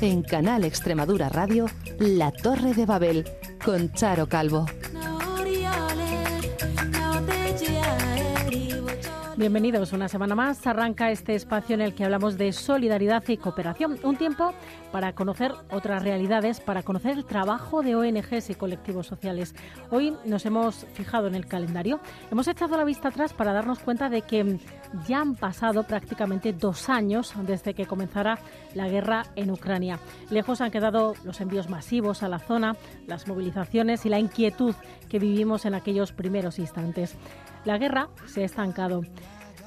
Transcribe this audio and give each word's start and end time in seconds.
En 0.00 0.22
Canal 0.22 0.64
Extremadura 0.64 1.28
Radio, 1.28 1.66
La 1.98 2.32
Torre 2.32 2.74
de 2.74 2.86
Babel, 2.86 3.24
con 3.64 3.92
Charo 3.92 4.28
Calvo. 4.28 4.66
Bienvenidos 9.36 9.92
una 9.92 10.08
semana 10.08 10.34
más. 10.34 10.66
Arranca 10.66 11.10
este 11.10 11.34
espacio 11.34 11.74
en 11.74 11.80
el 11.80 11.94
que 11.94 12.04
hablamos 12.04 12.38
de 12.38 12.52
solidaridad 12.52 13.24
y 13.28 13.36
cooperación. 13.38 13.98
Un 14.02 14.16
tiempo 14.16 14.52
para 14.92 15.14
conocer 15.14 15.52
otras 15.70 16.02
realidades, 16.02 16.60
para 16.60 16.82
conocer 16.82 17.12
el 17.16 17.24
trabajo 17.24 17.82
de 17.82 17.96
ONGs 17.96 18.50
y 18.50 18.54
colectivos 18.54 19.06
sociales. 19.06 19.54
Hoy 19.90 20.14
nos 20.24 20.46
hemos 20.46 20.86
fijado 20.92 21.26
en 21.26 21.34
el 21.34 21.46
calendario. 21.46 21.98
Hemos 22.30 22.46
echado 22.46 22.76
la 22.76 22.84
vista 22.84 23.08
atrás 23.08 23.32
para 23.32 23.52
darnos 23.52 23.78
cuenta 23.78 24.10
de 24.10 24.22
que 24.22 24.60
ya 25.08 25.20
han 25.20 25.34
pasado 25.34 25.84
prácticamente 25.84 26.52
dos 26.52 26.88
años 26.88 27.32
desde 27.46 27.74
que 27.74 27.86
comenzara 27.86 28.38
la 28.74 28.88
guerra 28.88 29.24
en 29.34 29.50
Ucrania. 29.50 29.98
Lejos 30.30 30.60
han 30.60 30.70
quedado 30.70 31.14
los 31.24 31.40
envíos 31.40 31.70
masivos 31.70 32.22
a 32.22 32.28
la 32.28 32.38
zona, 32.38 32.76
las 33.06 33.26
movilizaciones 33.26 34.04
y 34.04 34.10
la 34.10 34.18
inquietud 34.18 34.74
que 35.08 35.18
vivimos 35.18 35.64
en 35.64 35.74
aquellos 35.74 36.12
primeros 36.12 36.58
instantes. 36.58 37.16
La 37.64 37.78
guerra 37.78 38.08
se 38.26 38.42
ha 38.42 38.46
estancado. 38.46 39.02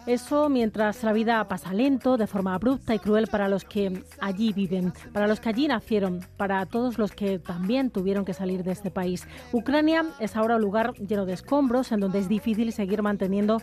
Eso 0.08 0.50
mientras 0.50 1.04
la 1.04 1.14
vida 1.14 1.48
pasa 1.48 1.73
lento, 1.73 2.16
de 2.18 2.27
forma 2.27 2.54
abrupta 2.54 2.94
y 2.94 3.00
cruel 3.00 3.26
para 3.26 3.48
los 3.48 3.63
que 3.63 4.04
allí 4.20 4.54
viven, 4.54 4.94
para 5.12 5.26
los 5.26 5.40
que 5.40 5.50
allí 5.50 5.68
nacieron, 5.68 6.20
para 6.38 6.63
todos 6.68 7.00
los 7.00 7.12
que 7.12 7.40
también 7.40 7.90
tuvieron 7.90 8.23
que 8.23 8.36
salir 8.36 8.63
de 8.63 8.72
este 8.72 8.91
país. 8.91 9.27
Ucrania 9.52 10.05
es 10.20 10.36
ahora 10.36 10.58
un 10.58 10.62
lugar 10.62 10.94
lleno 10.94 11.26
de 11.26 11.34
escombros 11.34 11.91
en 11.91 12.02
donde 12.02 12.20
es 12.20 12.29
difícil 12.29 12.71
seguir 12.71 13.02
manteniendo 13.02 13.62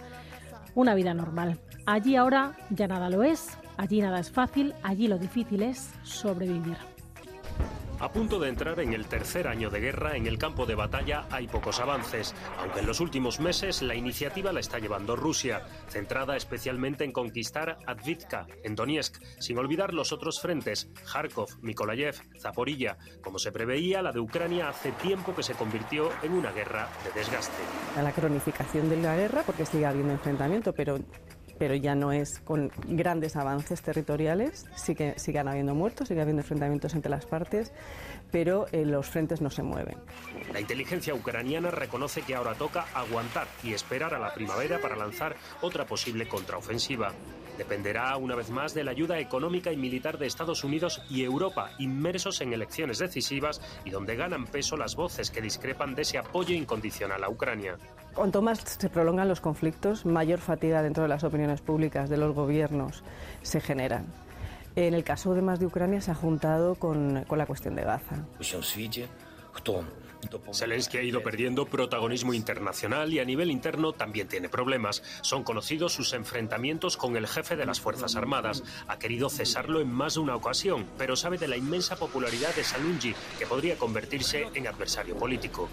una 0.75 0.95
vida 0.97 1.15
normal. 1.15 1.61
Allí 1.87 2.17
ahora 2.17 2.53
ya 2.71 2.89
nada 2.89 3.09
lo 3.09 3.23
es, 3.23 3.57
allí 3.77 4.01
nada 4.01 4.19
es 4.19 4.33
fácil, 4.33 4.75
allí 4.83 5.07
lo 5.07 5.19
difícil 5.19 5.63
es 5.63 5.93
sobrevivir. 6.03 6.92
A 8.03 8.11
punto 8.11 8.41
de 8.41 8.49
entrar 8.49 8.81
en 8.81 8.95
el 8.95 9.07
tercer 9.07 9.47
año 9.47 9.71
de 9.71 9.79
guerra, 9.79 10.17
en 10.17 10.27
el 10.27 10.37
campo 10.37 10.67
de 10.67 10.75
batalla 10.75 11.25
hay 11.31 11.47
pocos 11.47 11.79
avances, 11.79 12.35
aunque 12.59 12.81
en 12.81 12.87
los 12.89 12.99
últimos 12.99 13.39
meses 13.39 13.81
la 13.81 13.95
iniciativa 13.95 14.53
la 14.53 14.59
está 14.59 14.81
llevando 14.81 15.15
Rusia, 15.15 15.65
centrada 15.87 16.37
especialmente 16.37 17.05
en 17.05 17.13
conquistar 17.13 17.79
Advitka, 17.87 18.49
en 18.65 18.75
Donetsk, 18.75 19.23
sin 19.39 19.57
olvidar 19.57 19.95
los 19.95 20.11
otros 20.11 20.41
frentes, 20.41 20.89
Kharkov, 21.13 21.51
Mikolayev, 21.63 22.17
Zaporilla. 22.41 22.99
Como 23.23 23.39
se 23.39 23.53
preveía, 23.53 24.03
la 24.03 24.11
de 24.11 24.19
Ucrania 24.19 24.71
hace 24.71 24.91
tiempo 24.91 25.33
que 25.33 25.45
se 25.45 25.55
convirtió 25.55 26.11
en 26.25 26.33
una 26.33 26.51
guerra 26.51 26.89
de 27.05 27.13
desgaste. 27.21 27.63
La 27.95 28.11
cronificación 28.11 28.89
de 28.89 28.97
la 28.97 29.15
guerra, 29.15 29.45
porque 29.47 29.65
sigue 29.65 29.87
habiendo 29.87 30.13
enfrentamiento, 30.13 30.73
pero 30.73 30.99
pero 31.63 31.77
ya 31.77 31.95
no 31.95 32.11
es 32.11 32.41
con 32.41 32.73
grandes 32.89 33.37
avances 33.37 33.83
territoriales, 33.83 34.67
sigue, 34.75 35.17
siguen 35.17 35.47
habiendo 35.47 35.77
muertos, 35.77 36.09
sigue 36.09 36.21
habiendo 36.21 36.43
enfrentamientos 36.43 36.93
entre 36.95 37.09
las 37.09 37.25
partes, 37.25 37.71
pero 38.33 38.67
eh, 38.73 38.85
los 38.85 39.07
frentes 39.07 39.41
no 39.41 39.49
se 39.49 39.63
mueven. 39.63 39.97
La 40.53 40.59
inteligencia 40.59 41.15
ucraniana 41.15 41.71
reconoce 41.71 42.23
que 42.23 42.35
ahora 42.35 42.55
toca 42.55 42.87
aguantar 42.93 43.47
y 43.63 43.75
esperar 43.75 44.13
a 44.13 44.19
la 44.19 44.35
primavera 44.35 44.81
para 44.81 44.97
lanzar 44.97 45.37
otra 45.61 45.87
posible 45.87 46.27
contraofensiva. 46.27 47.13
Dependerá 47.59 48.17
una 48.17 48.35
vez 48.35 48.51
más 48.51 48.75
de 48.75 48.85
la 48.85 48.93
ayuda 48.93 49.19
económica 49.19 49.73
y 49.73 49.77
militar 49.77 50.19
de 50.19 50.27
Estados 50.27 50.65
Unidos 50.65 51.03
y 51.11 51.23
Europa, 51.23 51.71
inmersos 51.79 52.41
en 52.41 52.53
elecciones 52.53 52.99
decisivas 52.99 53.61
y 53.85 53.91
donde 53.91 54.17
ganan 54.17 54.47
peso 54.47 54.77
las 54.77 54.97
voces 54.97 55.31
que 55.31 55.41
discrepan 55.41 55.95
de 55.95 56.03
ese 56.03 56.19
apoyo 56.19 56.55
incondicional 56.55 57.23
a 57.25 57.29
Ucrania. 57.29 57.77
Cuanto 58.15 58.43
más 58.43 58.61
se 58.61 58.89
prolongan 58.89 59.29
los 59.29 59.41
conflictos, 59.41 60.05
mayor 60.07 60.39
fatiga 60.39 60.83
dentro 60.83 61.03
de 61.03 61.09
las 61.09 61.25
opiniones 61.25 61.61
públicas 61.61 62.09
de 62.09 62.17
los 62.17 62.35
gobiernos 62.35 63.03
se 63.43 63.61
generan. 63.61 64.07
En 64.75 64.95
el 64.95 65.05
caso 65.05 65.35
de 65.35 65.43
más 65.43 65.61
de 65.61 65.67
Ucrania 65.67 66.01
se 66.01 66.11
ha 66.11 66.15
juntado 66.15 66.75
con, 66.77 67.25
con 67.27 67.39
la 67.39 67.47
cuestión 67.47 67.75
de 67.75 67.83
Gaza. 67.83 68.25
Zelensky 70.53 70.99
ha 70.99 71.03
ido 71.03 71.23
perdiendo 71.23 71.67
protagonismo 71.67 72.35
internacional 72.35 73.13
y 73.13 73.19
a 73.19 73.25
nivel 73.25 73.51
interno 73.51 73.93
también 73.93 74.29
tiene 74.29 74.49
problemas. 74.49 75.03
Son 75.23 75.45
conocidos 75.45 75.93
sus 75.93 76.13
enfrentamientos 76.13 76.97
con 76.97 77.17
el 77.17 77.27
jefe 77.27 77.57
de 77.57 77.67
las 77.67 77.81
Fuerzas 77.81 78.17
Armadas. 78.17 78.63
Ha 78.89 78.99
querido 78.99 79.31
cesarlo 79.31 79.81
en 79.81 79.91
más 79.91 80.15
de 80.15 80.21
una 80.21 80.37
ocasión, 80.37 80.87
pero 80.99 81.17
sabe 81.17 81.39
de 81.39 81.49
la 81.49 81.57
inmensa 81.57 81.97
popularidad 81.97 82.55
de 82.55 82.65
Salunji, 82.65 83.15
que 83.39 83.47
podría 83.47 83.77
convertirse 83.77 84.49
en 84.55 84.67
adversario 84.67 85.17
político. 85.17 85.69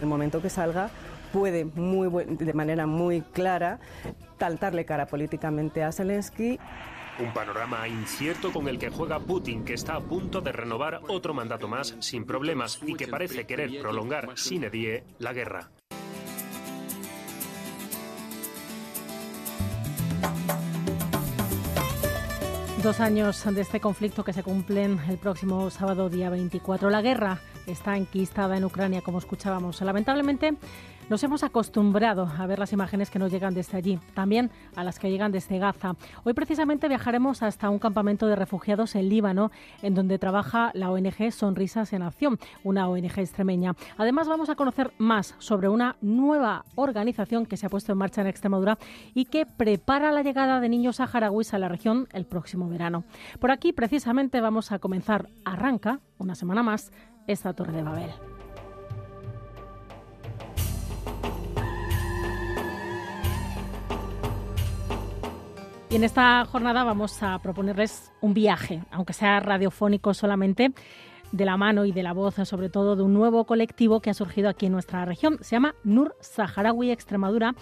El 0.00 0.06
momento 0.06 0.40
que 0.40 0.50
salga 0.50 0.90
puede 1.32 1.64
muy 1.64 2.24
de 2.24 2.52
manera 2.54 2.86
muy 2.86 3.20
clara 3.20 3.78
taltarle 4.38 4.84
cara 4.84 5.06
políticamente 5.06 5.82
a 5.82 5.92
Zelensky. 5.92 6.58
Un 7.20 7.34
panorama 7.34 7.86
incierto 7.86 8.50
con 8.50 8.66
el 8.66 8.78
que 8.78 8.88
juega 8.88 9.20
Putin, 9.20 9.62
que 9.62 9.74
está 9.74 9.96
a 9.96 10.00
punto 10.00 10.40
de 10.40 10.52
renovar 10.52 11.02
otro 11.08 11.34
mandato 11.34 11.68
más 11.68 11.94
sin 12.00 12.24
problemas 12.24 12.80
y 12.86 12.94
que 12.94 13.08
parece 13.08 13.46
querer 13.46 13.78
prolongar 13.78 14.30
sin 14.36 14.64
edie 14.64 15.04
la 15.18 15.34
guerra. 15.34 15.70
Dos 22.82 23.00
años 23.00 23.44
de 23.44 23.60
este 23.60 23.80
conflicto 23.80 24.24
que 24.24 24.32
se 24.32 24.42
cumplen 24.42 24.98
el 25.06 25.18
próximo 25.18 25.68
sábado 25.68 26.08
día 26.08 26.30
24. 26.30 26.88
La 26.88 27.02
guerra 27.02 27.38
está 27.66 27.98
enquistada 27.98 28.56
en 28.56 28.64
Ucrania, 28.64 29.02
como 29.02 29.18
escuchábamos. 29.18 29.82
Lamentablemente, 29.82 30.54
nos 31.10 31.24
hemos 31.24 31.42
acostumbrado 31.42 32.30
a 32.38 32.46
ver 32.46 32.60
las 32.60 32.72
imágenes 32.72 33.10
que 33.10 33.18
nos 33.18 33.32
llegan 33.32 33.52
desde 33.52 33.76
allí, 33.76 33.98
también 34.14 34.50
a 34.76 34.84
las 34.84 35.00
que 35.00 35.10
llegan 35.10 35.32
desde 35.32 35.58
Gaza. 35.58 35.96
Hoy 36.22 36.34
precisamente 36.34 36.88
viajaremos 36.88 37.42
hasta 37.42 37.68
un 37.68 37.80
campamento 37.80 38.28
de 38.28 38.36
refugiados 38.36 38.94
en 38.94 39.08
Líbano, 39.08 39.50
en 39.82 39.96
donde 39.96 40.20
trabaja 40.20 40.70
la 40.72 40.90
ONG 40.92 41.32
Sonrisas 41.32 41.92
en 41.92 42.02
Acción, 42.02 42.38
una 42.62 42.88
ONG 42.88 43.18
extremeña. 43.18 43.74
Además 43.98 44.28
vamos 44.28 44.50
a 44.50 44.54
conocer 44.54 44.92
más 44.98 45.34
sobre 45.38 45.68
una 45.68 45.96
nueva 46.00 46.64
organización 46.76 47.44
que 47.44 47.56
se 47.56 47.66
ha 47.66 47.70
puesto 47.70 47.90
en 47.90 47.98
marcha 47.98 48.20
en 48.20 48.28
Extremadura 48.28 48.78
y 49.12 49.24
que 49.24 49.46
prepara 49.46 50.12
la 50.12 50.22
llegada 50.22 50.60
de 50.60 50.68
niños 50.68 50.96
saharauis 50.96 51.52
a 51.52 51.58
la 51.58 51.68
región 51.68 52.06
el 52.12 52.24
próximo 52.24 52.68
verano. 52.68 53.02
Por 53.40 53.50
aquí 53.50 53.72
precisamente 53.72 54.40
vamos 54.40 54.70
a 54.70 54.78
comenzar, 54.78 55.28
arranca 55.44 55.98
una 56.18 56.36
semana 56.36 56.62
más, 56.62 56.92
esta 57.26 57.52
Torre 57.52 57.72
de 57.72 57.82
Babel. 57.82 58.39
Y 65.90 65.96
en 65.96 66.04
esta 66.04 66.44
jornada 66.44 66.84
vamos 66.84 67.20
a 67.20 67.36
proponerles 67.40 68.12
un 68.20 68.32
viaje, 68.32 68.84
aunque 68.92 69.12
sea 69.12 69.40
radiofónico 69.40 70.14
solamente, 70.14 70.72
de 71.32 71.44
la 71.44 71.56
mano 71.56 71.84
y 71.84 71.90
de 71.90 72.04
la 72.04 72.12
voz, 72.12 72.36
sobre 72.44 72.68
todo 72.68 72.94
de 72.94 73.02
un 73.02 73.12
nuevo 73.12 73.44
colectivo 73.44 74.00
que 74.00 74.08
ha 74.08 74.14
surgido 74.14 74.48
aquí 74.48 74.66
en 74.66 74.72
nuestra 74.72 75.04
región. 75.04 75.38
Se 75.40 75.56
llama 75.56 75.74
Nur 75.82 76.14
Saharaui 76.20 76.92
Extremadura 76.92 77.56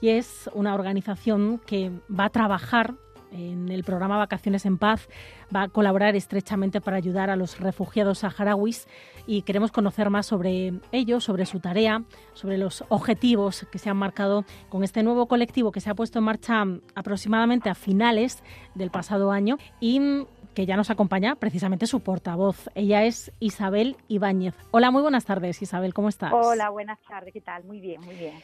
y 0.00 0.10
es 0.10 0.48
una 0.54 0.76
organización 0.76 1.60
que 1.66 1.90
va 2.08 2.26
a 2.26 2.30
trabajar 2.30 2.94
en 3.32 3.68
el 3.70 3.84
programa 3.84 4.18
Vacaciones 4.18 4.66
en 4.66 4.78
Paz, 4.78 5.08
va 5.54 5.62
a 5.62 5.68
colaborar 5.68 6.14
estrechamente 6.16 6.80
para 6.80 6.96
ayudar 6.96 7.30
a 7.30 7.36
los 7.36 7.58
refugiados 7.58 8.18
saharauis 8.18 8.86
y 9.26 9.42
queremos 9.42 9.72
conocer 9.72 10.10
más 10.10 10.26
sobre 10.26 10.74
ellos, 10.92 11.24
sobre 11.24 11.46
su 11.46 11.60
tarea, 11.60 12.02
sobre 12.34 12.58
los 12.58 12.84
objetivos 12.88 13.66
que 13.70 13.78
se 13.78 13.90
han 13.90 13.96
marcado 13.96 14.44
con 14.68 14.84
este 14.84 15.02
nuevo 15.02 15.26
colectivo 15.26 15.72
que 15.72 15.80
se 15.80 15.90
ha 15.90 15.94
puesto 15.94 16.18
en 16.18 16.24
marcha 16.24 16.64
aproximadamente 16.94 17.70
a 17.70 17.74
finales 17.74 18.42
del 18.74 18.90
pasado 18.90 19.32
año 19.32 19.58
y 19.80 20.26
que 20.54 20.66
ya 20.66 20.76
nos 20.76 20.90
acompaña 20.90 21.36
precisamente 21.36 21.86
su 21.86 22.00
portavoz. 22.00 22.68
Ella 22.74 23.04
es 23.04 23.32
Isabel 23.40 23.96
Ibáñez. 24.08 24.54
Hola, 24.70 24.90
muy 24.90 25.02
buenas 25.02 25.24
tardes, 25.24 25.62
Isabel, 25.62 25.94
¿cómo 25.94 26.08
estás? 26.08 26.32
Hola, 26.32 26.70
buenas 26.70 27.00
tardes, 27.02 27.32
¿qué 27.32 27.40
tal? 27.40 27.64
Muy 27.64 27.80
bien, 27.80 28.00
muy 28.02 28.14
bien. 28.14 28.34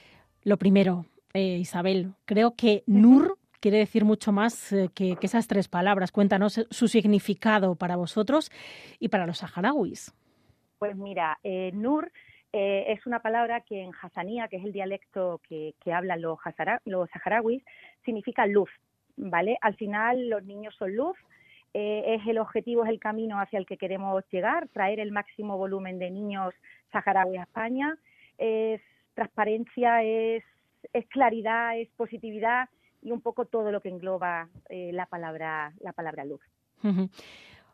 Lo 0.43 0.57
primero, 0.57 1.07
eh, 1.35 1.59
Isabel, 1.59 2.15
creo 2.25 2.55
que 2.55 2.83
NUR 2.87 3.38
quiere 3.61 3.79
decir 3.79 4.05
mucho 4.05 4.33
más 4.33 4.73
eh, 4.73 4.89
que, 4.95 5.17
esas 5.21 5.49
tres 5.49 5.69
palabras. 5.69 6.13
Cuéntanos 6.13 6.67
su 6.71 6.89
significado 6.89 7.75
para 7.75 7.97
vosotros 7.97 8.51
y 8.99 9.09
para 9.09 9.27
los 9.27 9.39
saharauis. 9.39 10.15
Pues 10.79 10.97
mira, 10.97 11.39
eh, 11.43 11.71
Nur 11.73 12.11
eh, 12.53 12.85
es 12.89 13.07
una 13.07 13.21
palabra 13.21 13.61
que 13.63 13.83
en 13.83 13.91
Hassanía, 14.01 14.49
que 14.49 14.57
es 14.57 14.65
el 14.65 14.73
dialecto 14.73 15.41
que, 15.49 15.75
hablan 15.93 16.23
los, 16.23 16.39
los 16.85 17.11
saharauis, 17.11 17.63
significa 18.05 18.47
luz, 18.47 18.71
¿vale? 19.17 19.59
Al 19.61 19.75
final 19.75 20.29
los 20.29 20.45
niños 20.45 20.75
son 20.77 20.95
luz, 20.95 21.17
es 21.75 22.27
el 22.27 22.39
objetivo, 22.39 22.85
es 22.85 22.91
el 22.91 22.99
camino 22.99 23.39
hacia 23.39 23.59
el 23.59 23.67
que 23.67 23.77
queremos 23.77 24.25
llegar, 24.33 24.69
traer 24.69 24.99
el 24.99 25.13
máximo 25.13 25.59
volumen 25.59 25.99
de 25.99 26.11
niños 26.11 26.55
saharauis 26.91 27.39
a 27.39 27.43
España, 27.43 27.99
es 28.39 28.81
transparencia, 29.15 30.03
es, 30.03 30.43
es 30.93 31.07
claridad, 31.09 31.79
es 31.79 31.89
positividad 31.91 32.69
y 33.03 33.13
un 33.13 33.21
poco 33.21 33.45
todo 33.45 33.71
lo 33.71 33.81
que 33.81 33.89
engloba 33.89 34.49
eh, 34.69 34.91
la 34.93 35.07
palabra 35.07 35.73
la 35.81 35.93
palabra 35.93 36.25
luz. 36.25 36.41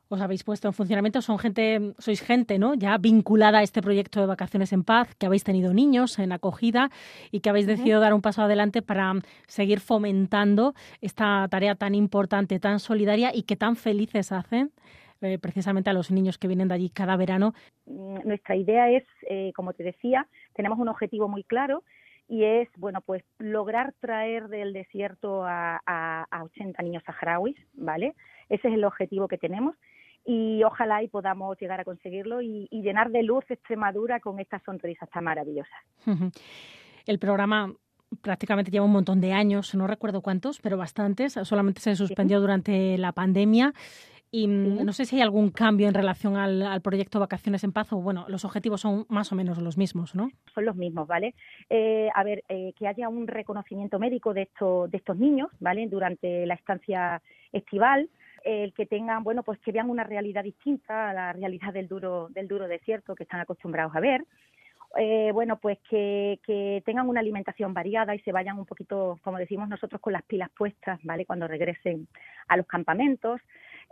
os 0.09 0.21
habéis 0.21 0.45
puesto 0.45 0.69
en 0.69 0.75
funcionamiento. 0.75 1.21
Son 1.23 1.39
gente, 1.39 1.95
sois 1.99 2.21
gente, 2.21 2.59
¿no? 2.59 2.75
Ya 2.75 2.97
vinculada 2.99 3.59
a 3.59 3.63
este 3.63 3.83
proyecto 3.83 4.21
de 4.21 4.27
vacaciones 4.27 4.73
en 4.73 4.85
paz, 4.85 5.15
que 5.17 5.27
habéis 5.27 5.45
tenido 5.45 5.73
niños 5.73 6.19
en 6.19 6.33
acogida 6.33 6.91
y 7.31 7.41
que 7.41 7.51
habéis 7.51 7.67
decidido 7.67 8.01
dar 8.01 8.15
un 8.15 8.23
paso 8.23 8.43
adelante 8.43 8.83
para 8.83 9.15
seguir 9.47 9.81
fomentando 9.81 10.75
esta 11.01 11.49
tarea 11.49 11.75
tan 11.75 11.95
importante, 11.95 12.61
tan 12.61 12.79
solidaria 12.81 13.35
y 13.35 13.43
que 13.43 13.57
tan 13.57 13.77
felices 13.77 14.31
hacen 14.33 14.73
eh, 15.21 15.39
precisamente 15.39 15.91
a 15.91 15.95
los 15.95 16.11
niños 16.11 16.39
que 16.39 16.49
vienen 16.49 16.69
de 16.69 16.75
allí 16.75 16.91
cada 16.91 17.17
verano. 17.17 17.55
Mm, 17.87 18.27
nuestra 18.27 18.57
idea 18.57 18.91
es, 18.91 19.05
eh, 19.29 19.53
como 19.55 19.73
te 19.73 19.83
decía, 19.83 20.29
tenemos 20.55 20.79
un 20.79 20.89
objetivo 20.89 21.29
muy 21.29 21.45
claro 21.45 21.83
y 22.29 22.45
es, 22.45 22.69
bueno, 22.77 23.01
pues 23.01 23.23
lograr 23.39 23.95
traer 24.01 24.49
del 24.49 24.73
desierto 24.73 25.45
a, 25.45 25.81
a 25.87 26.43
80 26.45 26.83
niños 26.83 27.03
saharauis, 27.05 27.57
¿vale? 27.75 28.15
Ese 28.49 28.69
es 28.69 28.75
el 28.75 28.85
objetivo 28.85 29.29
que 29.29 29.39
tenemos 29.39 29.77
y 30.25 30.63
ojalá 30.65 31.03
y 31.03 31.09
podamos 31.09 31.59
llegar 31.61 31.81
a 31.81 31.85
conseguirlo 31.85 32.41
y, 32.41 32.69
llenar 32.71 33.11
de 33.11 33.23
luz 33.23 33.45
Extremadura 33.51 34.21
con 34.21 34.41
estas 34.41 34.63
sonrisas 34.63 35.09
tan 35.11 35.25
maravillosas. 35.25 35.79
El 37.07 37.19
programa 37.19 37.73
prácticamente 38.23 38.71
lleva 38.71 38.87
un 38.87 38.93
montón 38.93 39.21
de 39.21 39.33
años, 39.33 39.75
no 39.75 39.87
recuerdo 39.87 40.23
cuántos, 40.23 40.61
pero 40.61 40.79
bastantes. 40.79 41.35
Solamente 41.43 41.81
se 41.81 41.97
suspendió 41.97 42.41
durante 42.41 42.97
la 42.97 43.13
pandemia. 43.13 43.75
Y 44.37 44.49
mm, 44.49 44.85
no 44.85 44.93
sé 44.93 45.05
si 45.05 45.15
hay 45.15 45.23
algún 45.23 45.53
cambio 45.53 45.87
en 45.87 45.95
relación 45.95 46.37
al, 46.37 46.81
proyecto 46.83 47.21
Vacaciones 47.21 47.63
en 47.63 47.71
Paz 47.71 47.93
o, 47.93 47.99
bueno, 47.99 48.27
los 48.27 48.45
objetivos 48.45 48.81
son 48.81 49.07
más 49.09 49.31
o 49.31 49.37
menos 49.37 49.59
los 49.59 49.79
mismos, 49.79 50.17
¿no? 50.17 50.29
Son 50.53 50.65
los 50.65 50.75
mismos, 50.75 51.07
¿vale? 51.07 51.37
Eh, 51.71 52.09
a 52.13 52.25
ver, 52.25 52.43
eh, 52.49 52.73
que 52.77 52.89
haya 52.89 53.09
un 53.09 53.29
reconocimiento 53.29 54.01
médico 54.01 54.35
de, 54.35 54.43
estos 54.43 54.91
de 54.91 54.99
estos 54.99 55.17
niños, 55.19 55.51
¿vale? 55.61 55.87
Durante 55.87 56.47
la 56.47 56.55
estancia 56.55 57.23
estival, 57.53 58.11
el 58.43 58.73
que 58.73 58.87
tengan, 58.87 59.23
bueno, 59.23 59.45
pues 59.45 59.61
que 59.61 59.71
vean 59.71 59.89
una 59.89 60.03
realidad 60.03 60.43
distinta 60.43 61.11
a 61.11 61.15
la 61.15 61.33
realidad 61.33 61.73
del 61.73 61.87
duro, 61.87 62.27
del 62.31 62.49
duro 62.49 62.67
desierto 62.67 63.15
que 63.15 63.23
están 63.23 63.39
acostumbrados 63.39 63.95
a 63.95 64.01
ver. 64.01 64.25
Eh, 64.97 65.31
bueno, 65.33 65.59
pues 65.59 65.79
que, 65.89 66.41
que, 66.45 66.83
tengan 66.85 67.09
una 67.09 67.21
alimentación 67.21 67.73
variada 67.73 68.17
y 68.17 68.21
se 68.21 68.33
vayan 68.33 68.59
un 68.59 68.67
poquito, 68.67 69.19
como 69.23 69.39
decimos 69.39 69.69
nosotros, 69.69 70.01
con 70.01 70.13
las 70.13 70.23
pilas 70.25 70.51
puestas, 70.57 70.99
¿vale? 71.05 71.25
Cuando 71.25 71.47
regresen 71.47 72.09
a 72.49 72.57
los 72.57 72.67
campamentos, 72.67 73.41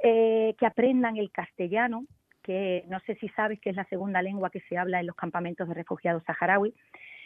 eh, 0.02 0.54
que 0.58 0.66
aprendan 0.66 1.16
el 1.16 1.30
castellano, 1.30 2.06
que 2.42 2.84
no 2.88 3.00
sé 3.00 3.14
si 3.16 3.28
sabes 3.30 3.60
que 3.60 3.70
es 3.70 3.76
la 3.76 3.84
segunda 3.84 4.20
lengua 4.22 4.50
que 4.50 4.60
se 4.68 4.76
habla 4.76 5.00
en 5.00 5.06
los 5.06 5.16
campamentos 5.16 5.68
de 5.68 5.74
refugiados 5.74 6.24
saharauis, 6.24 6.74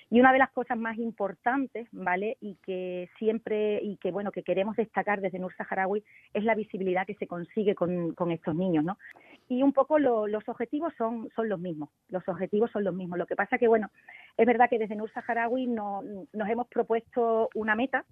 y 0.09 0.21
una 0.21 0.33
de 0.33 0.39
las 0.39 0.51
cosas 0.53 0.79
más 0.79 0.97
importantes, 0.99 1.89
¿vale? 1.91 2.37
Y 2.41 2.57
que 2.65 3.11
siempre, 3.19 3.81
y 3.83 3.97
que 3.97 4.13
bueno, 4.13 4.31
que 4.31 4.45
queremos 4.45 4.77
destacar 4.77 5.21
desde 5.21 5.41
Nur 5.41 5.53
Saharaui, 5.57 6.05
es 6.33 6.45
la 6.45 6.55
visibilidad 6.55 7.07
que 7.07 7.17
se 7.17 7.27
consigue 7.27 7.75
con, 7.75 8.15
estos 8.31 8.55
niños, 8.55 8.85
¿no? 8.85 8.99
Y 9.49 9.63
un 9.63 9.73
poco 9.73 9.99
los 9.99 10.49
objetivos 10.49 10.93
son, 10.97 11.29
son 11.35 11.49
los 11.49 11.59
mismos, 11.59 11.91
los 12.09 12.27
objetivos 12.29 12.71
son 12.71 12.85
los 12.85 12.95
mismos. 12.95 13.19
Lo 13.19 13.27
que 13.27 13.35
pasa 13.35 13.59
que, 13.59 13.67
bueno, 13.67 13.91
es 14.37 14.47
verdad 14.47 14.71
que 14.71 14.79
desde 14.79 14.95
Nur 14.95 15.11
Saharaui 15.11 15.67
no, 15.67 16.03
nos 16.33 16.49
hemos 16.49 16.69
propuesto 16.69 17.49
una 17.55 17.75
meta, 17.75 18.05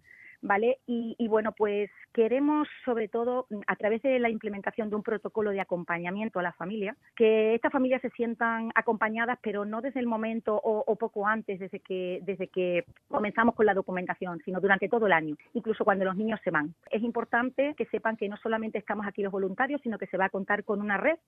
¿vale? 0.44 0.78
Y, 0.86 1.26
bueno, 1.26 1.52
pues 1.52 1.90
queremos 2.12 2.68
sobre 2.84 3.08
todo 3.08 3.46
a 3.66 3.76
través 3.76 4.02
de 4.02 4.18
la 4.18 4.28
implementación 4.28 4.90
de 4.90 4.96
un 4.96 5.02
protocolo 5.02 5.50
de 5.50 5.60
acompañamiento 5.60 6.38
a 6.38 6.42
la 6.42 6.52
familia, 6.52 6.94
que 7.16 7.54
estas 7.54 7.72
familias 7.72 8.02
se 8.02 8.10
sientan 8.10 8.70
acompañadas, 8.74 9.38
pero 9.42 9.64
no 9.64 9.80
desde 9.80 10.00
el 10.00 10.06
momento 10.06 10.60
o, 10.62 10.94
poco 10.96 11.26
antes, 11.26 11.58
desde 11.58 11.80
que, 11.80 12.20
desde 12.22 12.48
que 12.48 12.84
comenzamos 13.08 13.54
con 13.54 13.66
la 13.66 13.74
documentación, 13.74 14.40
sino 14.44 14.60
durante 14.60 14.88
todo 14.88 15.06
el 15.06 15.12
año, 15.12 15.34
incluso 15.54 15.84
cuando 15.84 16.04
los 16.04 16.16
niños 16.16 16.38
se 16.44 16.50
van. 16.50 16.74
Es 16.90 17.02
importante 17.02 17.74
que 17.74 17.86
sepan 17.86 18.16
que 18.16 18.28
no 18.28 18.36
solamente 18.36 18.78
estamos 18.78 19.06
aquí 19.06 19.22
los 19.22 19.32
voluntarios, 19.32 19.80
sino 19.80 19.98
que 19.98 20.06
se 20.06 20.18
va 20.18 20.26
a 20.26 20.30
contar 20.30 20.64
con 20.64 20.80
una 20.80 20.98
red 20.98 21.18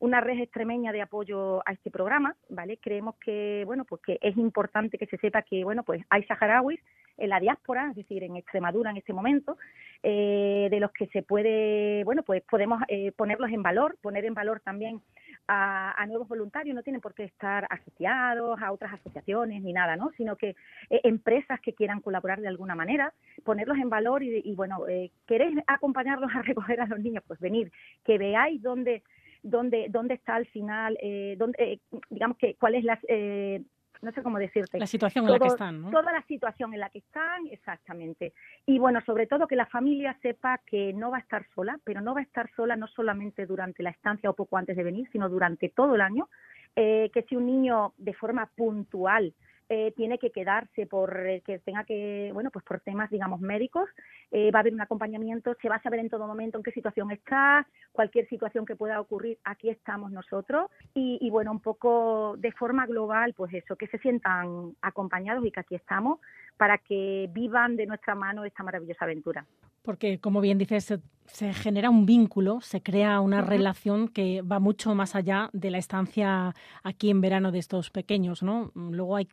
una 0.00 0.20
red 0.20 0.40
extremeña 0.40 0.90
de 0.90 1.02
apoyo 1.02 1.60
a 1.68 1.72
este 1.72 1.88
programa, 1.88 2.34
¿vale? 2.48 2.78
Creemos 2.78 3.14
que, 3.24 3.62
bueno, 3.64 3.84
pues 3.84 4.02
que 4.02 4.18
es 4.20 4.36
importante 4.36 4.98
que 4.98 5.06
se 5.06 5.18
sepa 5.18 5.42
que, 5.42 5.62
bueno, 5.62 5.84
pues 5.84 6.04
hay 6.10 6.24
saharauis 6.24 6.80
en 7.16 7.28
la 7.28 7.40
diáspora, 7.40 7.90
es 7.90 7.96
decir, 7.96 8.22
en 8.22 8.36
Extremadura 8.36 8.90
en 8.90 8.96
este 8.96 9.12
momento, 9.12 9.56
eh, 10.02 10.68
de 10.70 10.80
los 10.80 10.92
que 10.92 11.06
se 11.08 11.22
puede, 11.22 12.04
bueno, 12.04 12.22
pues 12.22 12.42
podemos 12.42 12.82
eh, 12.88 13.12
ponerlos 13.12 13.50
en 13.50 13.62
valor, 13.62 13.96
poner 14.02 14.24
en 14.24 14.34
valor 14.34 14.60
también 14.60 15.00
a, 15.48 16.04
nuevos 16.06 16.28
voluntarios, 16.28 16.74
no 16.74 16.82
tienen 16.82 17.00
por 17.00 17.14
qué 17.14 17.24
estar 17.24 17.66
asociados 17.70 18.60
a 18.62 18.72
otras 18.72 18.94
asociaciones 18.94 19.62
ni 19.62 19.72
nada, 19.72 19.96
¿no? 19.96 20.10
Sino 20.16 20.36
que 20.36 20.56
eh, 20.90 21.00
empresas 21.04 21.60
que 21.60 21.74
quieran 21.74 22.00
colaborar 22.00 22.40
de 22.40 22.48
alguna 22.48 22.74
manera, 22.74 23.12
ponerlos 23.44 23.78
en 23.78 23.90
valor 23.90 24.22
y, 24.22 24.42
y 24.44 24.54
bueno, 24.54 24.84
¿queréis 25.26 25.58
acompañarlos 25.66 26.30
a 26.34 26.42
recoger 26.42 26.80
a 26.80 26.86
los 26.86 27.00
niños? 27.00 27.24
Pues 27.26 27.40
venir, 27.40 27.70
que 28.04 28.18
veáis 28.18 28.62
dónde 28.62 29.02
dónde, 29.44 29.86
dónde 29.90 30.14
está 30.14 30.34
al 30.34 30.46
final, 30.46 30.98
eh, 31.00 31.36
dónde, 31.38 31.78
digamos 32.10 32.36
que 32.38 32.56
cuál 32.56 32.74
es 32.74 32.84
la, 32.84 32.98
eh, 33.08 33.62
no 34.02 34.12
sé 34.12 34.22
cómo 34.22 34.38
decirte. 34.38 34.78
La 34.78 34.86
situación 34.86 35.26
en 35.26 35.32
la 35.32 35.38
que 35.38 35.48
están, 35.48 35.82
¿no? 35.82 35.90
Toda 35.90 36.12
la 36.12 36.22
situación 36.26 36.74
en 36.74 36.80
la 36.80 36.90
que 36.90 36.98
están, 36.98 37.46
exactamente. 37.50 38.32
Y 38.66 38.78
bueno, 38.78 39.00
sobre 39.04 39.26
todo 39.26 39.46
que 39.46 39.56
la 39.56 39.66
familia 39.66 40.16
sepa 40.22 40.60
que 40.66 40.92
no 40.92 41.10
va 41.10 41.18
a 41.18 41.20
estar 41.20 41.46
sola, 41.54 41.78
pero 41.84 42.00
no 42.00 42.14
va 42.14 42.20
a 42.20 42.24
estar 42.24 42.50
sola 42.54 42.76
no 42.76 42.86
solamente 42.88 43.46
durante 43.46 43.82
la 43.82 43.90
estancia 43.90 44.30
o 44.30 44.34
poco 44.34 44.56
antes 44.56 44.76
de 44.76 44.82
venir, 44.82 45.08
sino 45.10 45.28
durante 45.28 45.68
todo 45.68 45.94
el 45.94 46.00
año. 46.00 46.28
Eh, 46.76 47.10
que 47.14 47.22
si 47.22 47.36
un 47.36 47.46
niño 47.46 47.94
de 47.98 48.14
forma 48.14 48.46
puntual 48.46 49.32
eh, 49.68 49.92
tiene 49.96 50.18
que 50.18 50.30
quedarse 50.30 50.86
por 50.86 51.26
eh, 51.26 51.42
que 51.44 51.58
tenga 51.58 51.84
que, 51.84 52.30
bueno, 52.32 52.50
pues 52.50 52.64
por 52.64 52.80
temas, 52.80 53.10
digamos, 53.10 53.40
médicos, 53.40 53.88
eh, 54.30 54.50
va 54.50 54.58
a 54.58 54.60
haber 54.60 54.74
un 54.74 54.80
acompañamiento, 54.80 55.56
se 55.60 55.68
va 55.68 55.76
a 55.76 55.82
saber 55.82 56.00
en 56.00 56.10
todo 56.10 56.26
momento 56.26 56.58
en 56.58 56.64
qué 56.64 56.72
situación 56.72 57.10
está, 57.10 57.66
cualquier 57.92 58.28
situación 58.28 58.66
que 58.66 58.76
pueda 58.76 59.00
ocurrir, 59.00 59.38
aquí 59.44 59.70
estamos 59.70 60.12
nosotros 60.12 60.70
y, 60.94 61.18
y 61.20 61.30
bueno, 61.30 61.50
un 61.52 61.60
poco 61.60 62.36
de 62.38 62.52
forma 62.52 62.86
global, 62.86 63.34
pues 63.34 63.54
eso, 63.54 63.76
que 63.76 63.86
se 63.86 63.98
sientan 63.98 64.74
acompañados 64.82 65.44
y 65.46 65.50
que 65.50 65.60
aquí 65.60 65.74
estamos 65.74 66.20
para 66.56 66.78
que 66.78 67.28
vivan 67.32 67.76
de 67.76 67.86
nuestra 67.86 68.14
mano 68.14 68.44
esta 68.44 68.62
maravillosa 68.62 69.04
aventura. 69.04 69.46
Porque, 69.82 70.18
como 70.18 70.40
bien 70.40 70.56
dices, 70.56 70.98
se, 71.26 71.52
genera 71.52 71.90
un 71.90 72.06
vínculo, 72.06 72.60
se 72.62 72.82
crea 72.82 73.20
una 73.20 73.42
relación 73.42 74.08
que 74.08 74.40
va 74.40 74.58
mucho 74.58 74.94
más 74.94 75.14
allá 75.14 75.50
de 75.52 75.70
la 75.70 75.78
estancia 75.78 76.54
aquí 76.82 77.10
en 77.10 77.20
verano 77.20 77.52
de 77.52 77.58
estos 77.58 77.90
pequeños, 77.90 78.42
¿no? 78.42 78.72
Luego 78.74 79.16
hay 79.16 79.28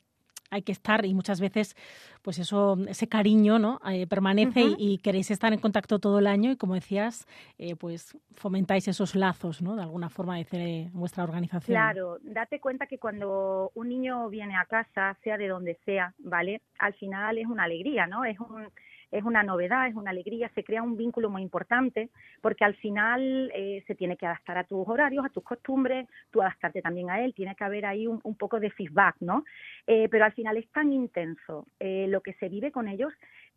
hay 0.52 0.62
que 0.62 0.72
estar 0.72 1.06
y 1.06 1.14
muchas 1.14 1.42
veces 1.42 1.76
pues 2.22 2.38
eso 2.38 2.78
ese 2.88 3.08
cariño 3.08 3.58
no 3.58 3.80
eh, 3.90 4.06
permanece 4.06 4.76
y, 4.78 5.00
queréis 5.00 5.32
estar 5.32 5.54
en 5.54 5.60
contacto 5.60 5.98
todo 5.98 6.20
el 6.20 6.28
año 6.28 6.52
y 6.52 6.58
como 6.58 6.76
decías 6.76 7.26
eh, 7.58 7.76
pues 7.76 8.16
fomentáis 8.36 8.88
esos 8.88 9.16
lazos 9.16 9.62
no 9.62 9.76
de 9.76 9.82
alguna 9.82 10.10
forma 10.10 10.38
de 10.38 10.90
vuestra 10.94 11.24
organización. 11.24 11.76
Claro 11.76 12.18
date 12.22 12.60
cuenta 12.60 12.86
que 12.86 13.00
cuando 13.00 13.72
un 13.74 13.90
niño 13.90 14.30
viene 14.30 14.56
a 14.56 14.66
casa 14.66 15.18
sea 15.24 15.38
de 15.38 15.48
donde 15.48 15.80
sea 15.86 16.14
vale 16.20 16.62
al 16.78 16.94
final 16.94 17.38
es 17.38 17.48
una 17.48 17.64
alegría 17.64 18.06
no 18.06 18.26
es 18.26 18.40
un 18.40 18.70
es 19.12 19.24
una 19.24 19.44
novedad, 19.44 19.88
es 19.88 19.96
una 19.96 20.12
alegría, 20.12 20.50
se 20.56 20.64
crea 20.64 20.82
un 20.82 20.98
vínculo 20.98 21.30
muy 21.30 21.42
importante 21.42 22.10
porque 22.42 22.64
al 22.64 22.76
final 22.76 23.52
eh, 23.54 23.84
se 23.86 23.96
tiene 23.96 24.18
que 24.18 24.26
adaptar 24.26 24.58
a 24.58 24.64
tus 24.64 24.88
horarios, 24.88 25.26
a 25.26 25.30
tus 25.30 25.44
costumbres, 25.44 26.08
tú 26.32 26.42
adaptarte 26.42 26.82
también 26.82 27.10
a 27.10 27.24
él, 27.24 27.34
tiene 27.34 27.56
que 27.56 27.64
haber 27.64 27.86
ahí 27.86 28.08
un, 28.08 28.22
poco 28.36 28.60
de 28.60 28.72
feedback, 28.72 29.18
¿no? 29.20 29.44
Eh, 29.86 30.08
pero 30.10 30.26
al 30.26 30.34
final 30.34 30.58
es 30.58 30.68
tan 30.70 30.92
intenso 30.92 31.68
eh, 31.80 32.08
lo 32.08 32.22
que 32.22 32.34
se 32.34 32.50
vive 32.50 32.72
con 32.72 32.88
ellos 32.88 33.14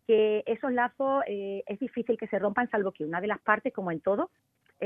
que 0.06 0.42
esos 0.44 0.70
lazos 0.70 1.24
es 1.26 1.78
difícil 1.78 2.18
que 2.18 2.26
se 2.26 2.38
rompan 2.38 2.68
salvo 2.70 2.92
que 2.92 3.06
una 3.06 3.22
de 3.22 3.26
las 3.26 3.40
partes, 3.40 3.72
como 3.72 3.90
en 3.90 4.00
todo, 4.00 4.28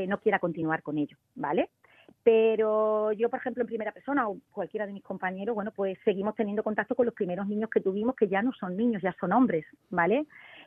no 0.06 0.20
quiera 0.20 0.38
continuar 0.38 0.84
con 0.84 0.96
ellos, 0.96 1.18
¿vale? 1.34 1.70
Pero 2.30 3.10
yo, 3.12 3.30
por 3.30 3.40
ejemplo, 3.40 3.62
en 3.62 3.68
primera 3.68 3.90
persona 3.90 4.28
o 4.28 4.36
cualquiera 4.52 4.86
de 4.86 4.92
mis 4.92 5.02
compañeros, 5.02 5.54
bueno, 5.54 5.72
pues 5.74 5.98
seguimos 6.04 6.34
teniendo 6.34 6.62
contacto 6.62 6.94
con 6.94 7.06
los 7.06 7.14
primeros 7.14 7.48
niños 7.48 7.70
que 7.70 7.80
tuvimos, 7.80 8.14
que 8.14 8.28
ya 8.28 8.42
no 8.42 8.52
son 8.52 8.76
niños, 8.76 9.00
ya 9.00 9.16
son 9.18 9.32
hombres, 9.32 9.64
¿vale? 9.88 10.26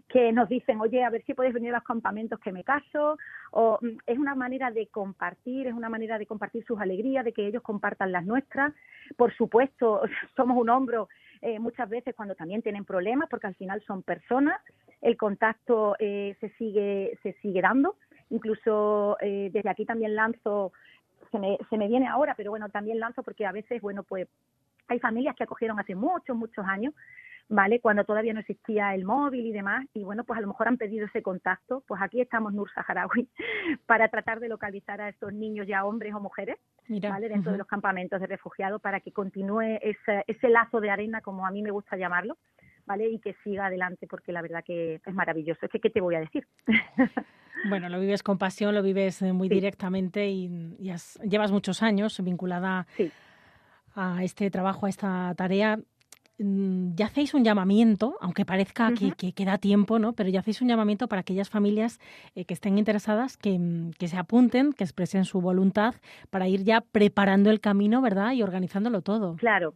Que 0.09 0.31
nos 0.31 0.49
dicen, 0.49 0.81
oye, 0.81 1.03
a 1.03 1.11
ver 1.11 1.23
si 1.23 1.35
puedes 1.35 1.53
venir 1.53 1.69
a 1.69 1.77
los 1.77 1.83
campamentos 1.83 2.39
que 2.39 2.51
me 2.51 2.63
caso, 2.63 3.15
o 3.51 3.77
mm, 3.79 3.97
es 4.07 4.17
una 4.17 4.33
manera 4.33 4.71
de 4.71 4.87
compartir, 4.87 5.67
es 5.67 5.75
una 5.75 5.87
manera 5.87 6.17
de 6.17 6.25
compartir 6.25 6.65
sus 6.65 6.81
alegrías, 6.81 7.23
de 7.23 7.31
que 7.31 7.45
ellos 7.45 7.61
compartan 7.61 8.11
las 8.11 8.25
nuestras. 8.25 8.73
Por 9.15 9.31
supuesto, 9.35 10.01
somos 10.35 10.57
un 10.57 10.67
hombro 10.67 11.09
eh, 11.43 11.59
muchas 11.59 11.87
veces 11.89 12.15
cuando 12.15 12.33
también 12.33 12.63
tienen 12.63 12.85
problemas, 12.85 13.29
porque 13.29 13.45
al 13.45 13.55
final 13.55 13.83
son 13.85 14.01
personas, 14.01 14.59
el 14.99 15.15
contacto 15.15 15.95
eh, 15.99 16.35
se 16.39 16.49
sigue 16.57 17.19
se 17.21 17.33
sigue 17.33 17.61
dando. 17.61 17.97
Incluso 18.31 19.17
eh, 19.19 19.49
desde 19.51 19.69
aquí 19.69 19.85
también 19.85 20.15
lanzo 20.15 20.71
se 21.31 21.39
me, 21.39 21.57
se 21.69 21.77
me 21.77 21.88
viene 21.88 22.07
ahora, 22.07 22.35
pero 22.35 22.51
bueno, 22.51 22.69
también 22.69 23.00
lanzo 23.00 23.23
porque 23.23 23.45
a 23.45 23.51
veces, 23.51 23.81
bueno, 23.81 24.03
pues 24.03 24.27
hay 24.88 25.00
familias 25.00 25.35
que 25.35 25.43
acogieron 25.43 25.79
hace 25.79 25.95
muchos, 25.95 26.35
muchos 26.35 26.65
años, 26.65 26.93
¿vale? 27.47 27.79
Cuando 27.79 28.03
todavía 28.03 28.33
no 28.33 28.39
existía 28.39 28.93
el 28.93 29.05
móvil 29.05 29.45
y 29.45 29.51
demás, 29.51 29.85
y 29.93 30.03
bueno, 30.03 30.23
pues 30.23 30.38
a 30.38 30.41
lo 30.41 30.47
mejor 30.47 30.67
han 30.67 30.77
pedido 30.77 31.05
ese 31.05 31.21
contacto, 31.21 31.83
pues 31.88 32.01
aquí 32.01 32.21
estamos 32.21 32.53
Nur 32.53 32.69
Saharaui 32.71 33.27
para 33.85 34.09
tratar 34.09 34.39
de 34.39 34.50
localizar 34.50 35.01
a 35.01 35.09
estos 35.09 35.33
niños 35.33 35.67
ya 35.67 35.85
hombres 35.85 36.13
o 36.13 36.19
mujeres, 36.19 36.57
¿vale? 36.88 37.29
Dentro 37.29 37.51
de 37.51 37.57
los 37.57 37.67
campamentos 37.67 38.19
de 38.19 38.27
refugiados 38.27 38.81
para 38.81 39.00
que 39.00 39.11
continúe 39.11 39.79
ese, 39.81 40.23
ese 40.27 40.50
lazo 40.50 40.79
de 40.81 40.89
arena, 40.89 41.21
como 41.21 41.45
a 41.45 41.51
mí 41.51 41.61
me 41.61 41.71
gusta 41.71 41.97
llamarlo, 41.97 42.38
¿vale? 42.91 43.10
Y 43.10 43.19
que 43.19 43.36
siga 43.43 43.67
adelante, 43.67 44.05
porque 44.05 44.33
la 44.33 44.41
verdad 44.41 44.63
que 44.65 44.95
es 44.95 45.13
maravilloso. 45.13 45.65
Es 45.65 45.71
que, 45.71 45.79
¿qué 45.79 45.89
te 45.89 46.01
voy 46.01 46.15
a 46.15 46.19
decir? 46.19 46.45
Bueno, 47.69 47.89
lo 47.89 48.00
vives 48.00 48.24
con 48.24 48.39
pasión, 48.39 48.74
lo 48.74 48.81
vives 48.81 49.21
eh, 49.21 49.33
muy 49.33 49.48
directamente 49.48 50.27
y, 50.31 50.50
llevas 51.24 51.51
muchos 51.51 51.83
años 51.83 52.19
vinculada 52.24 52.88
a 53.93 54.24
este 54.24 54.50
trabajo, 54.50 54.88
a 54.88 54.89
esta 54.89 55.36
tarea. 55.36 55.77
Mm, 56.39 56.95
ya 56.95 57.05
hacéis 57.05 57.36
un 57.36 57.43
llamamiento, 57.43 58.17
aunque 58.19 58.45
parezca 58.45 58.91
que, 58.93 59.33
queda 59.33 59.60
tiempo, 59.60 60.00
¿no? 60.00 60.13
Pero 60.13 60.29
ya 60.29 60.39
hacéis 60.39 60.60
un 60.63 60.69
llamamiento 60.69 61.07
para 61.07 61.19
aquellas 61.19 61.51
familias 61.51 62.00
eh, 62.33 62.45
que 62.45 62.55
estén 62.55 62.79
interesadas, 62.79 63.38
que, 63.38 63.60
mm, 63.60 63.91
que, 63.91 64.07
se 64.07 64.17
apunten, 64.17 64.74
que 64.74 64.83
expresen 64.83 65.25
su 65.25 65.39
voluntad 65.39 65.93
para 66.31 66.48
ir 66.48 66.63
ya 66.63 66.81
preparando 66.81 67.51
el 67.51 67.60
camino, 67.60 68.01
¿verdad? 68.01 68.31
Y 68.31 68.41
organizándolo 68.41 69.03
todo. 69.03 69.36
Claro, 69.36 69.75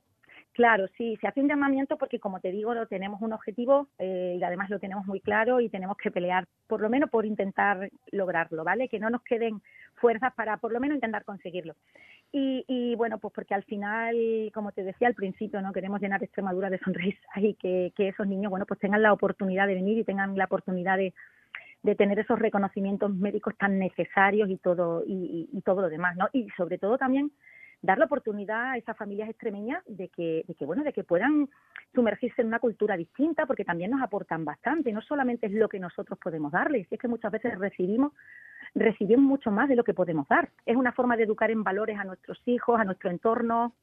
Claro, 0.55 0.87
sí, 0.97 1.17
se 1.19 1.27
hace 1.27 1.41
un 1.41 1.49
llamamiento 1.49 1.97
porque, 1.97 2.17
como 2.17 2.39
te 2.39 2.49
digo, 2.49 2.73
tenemos 2.87 3.21
un 3.21 3.33
objetivo 3.33 3.89
eh, 3.99 4.37
y 4.39 4.43
además 4.43 4.69
lo 4.69 4.79
tenemos 4.79 5.05
muy 5.05 5.19
claro 5.19 5.59
y 5.59 5.67
tenemos 5.67 5.97
que 5.97 6.11
pelear, 6.11 6.47
por 6.67 6.79
lo 6.79 6.89
menos 6.89 7.09
por 7.09 7.25
intentar 7.25 7.89
lograrlo, 8.11 8.63
¿vale? 8.63 8.87
Que 8.87 8.97
no 8.97 9.09
nos 9.09 9.21
queden 9.23 9.61
fuerzas 9.95 10.33
para, 10.33 10.55
por 10.55 10.71
lo 10.71 10.79
menos, 10.79 10.95
intentar 10.95 11.25
conseguirlo. 11.25 11.75
Y, 12.31 12.95
bueno, 12.95 13.17
pues 13.17 13.33
porque 13.33 13.53
al 13.53 13.63
final, 13.63 14.15
como 14.53 14.71
te 14.71 14.83
decía 14.83 15.09
al 15.09 15.13
principio, 15.13 15.61
no 15.61 15.73
queremos 15.73 15.99
llenar 15.99 16.23
Extremadura 16.23 16.69
de 16.69 16.79
sonrisas 16.79 17.19
y 17.35 17.55
que, 17.55 17.91
esos 17.97 18.25
niños, 18.25 18.49
bueno, 18.49 18.65
pues 18.65 18.79
tengan 18.79 19.01
la 19.01 19.11
oportunidad 19.11 19.67
de 19.67 19.75
venir 19.75 19.97
y 19.97 20.05
tengan 20.05 20.37
la 20.37 20.45
oportunidad 20.45 20.97
de, 20.97 21.13
tener 21.97 22.17
esos 22.17 22.39
reconocimientos 22.39 23.13
médicos 23.13 23.55
tan 23.57 23.77
necesarios 23.77 24.49
y 24.49 24.57
todo 24.57 25.03
y, 25.05 25.49
y 25.51 25.61
todo 25.61 25.81
lo 25.81 25.89
demás, 25.89 26.15
¿no? 26.15 26.29
Y 26.31 26.47
sobre 26.57 26.77
todo 26.77 26.97
también 26.97 27.31
dar 27.81 27.97
la 27.97 28.05
oportunidad 28.05 28.71
a 28.71 28.77
esas 28.77 28.97
familias 28.97 29.29
extremeñas 29.29 29.83
de 29.85 30.09
que, 30.09 30.43
de 30.47 30.55
que, 30.55 30.65
bueno, 30.65 30.83
de 30.83 30.93
que 30.93 31.03
puedan 31.03 31.49
sumergirse 31.93 32.41
en 32.41 32.47
una 32.47 32.59
cultura 32.59 32.97
distinta, 32.97 33.45
porque 33.45 33.65
también 33.65 33.91
nos 33.91 34.01
aportan 34.01 34.45
bastante, 34.45 34.91
no 34.91 35.01
solamente 35.01 35.47
es 35.47 35.53
lo 35.53 35.69
que 35.69 35.79
nosotros 35.79 36.19
podemos 36.19 36.51
darles, 36.51 36.87
es 36.89 36.99
que 36.99 37.07
muchas 37.07 37.31
veces 37.31 37.57
recibimos, 37.57 38.13
recibimos 38.73 39.25
mucho 39.25 39.51
más 39.51 39.69
de 39.69 39.75
lo 39.75 39.83
que 39.83 39.93
podemos 39.93 40.27
dar. 40.27 40.49
Es 40.65 40.75
una 40.75 40.91
forma 40.91 41.15
de 41.17 41.23
educar 41.23 41.51
en 41.51 41.63
valores 41.63 41.97
a 41.97 42.03
nuestros 42.03 42.41
hijos, 42.45 42.79
a 42.79 42.83
nuestro 42.83 43.09
entorno, 43.09 43.73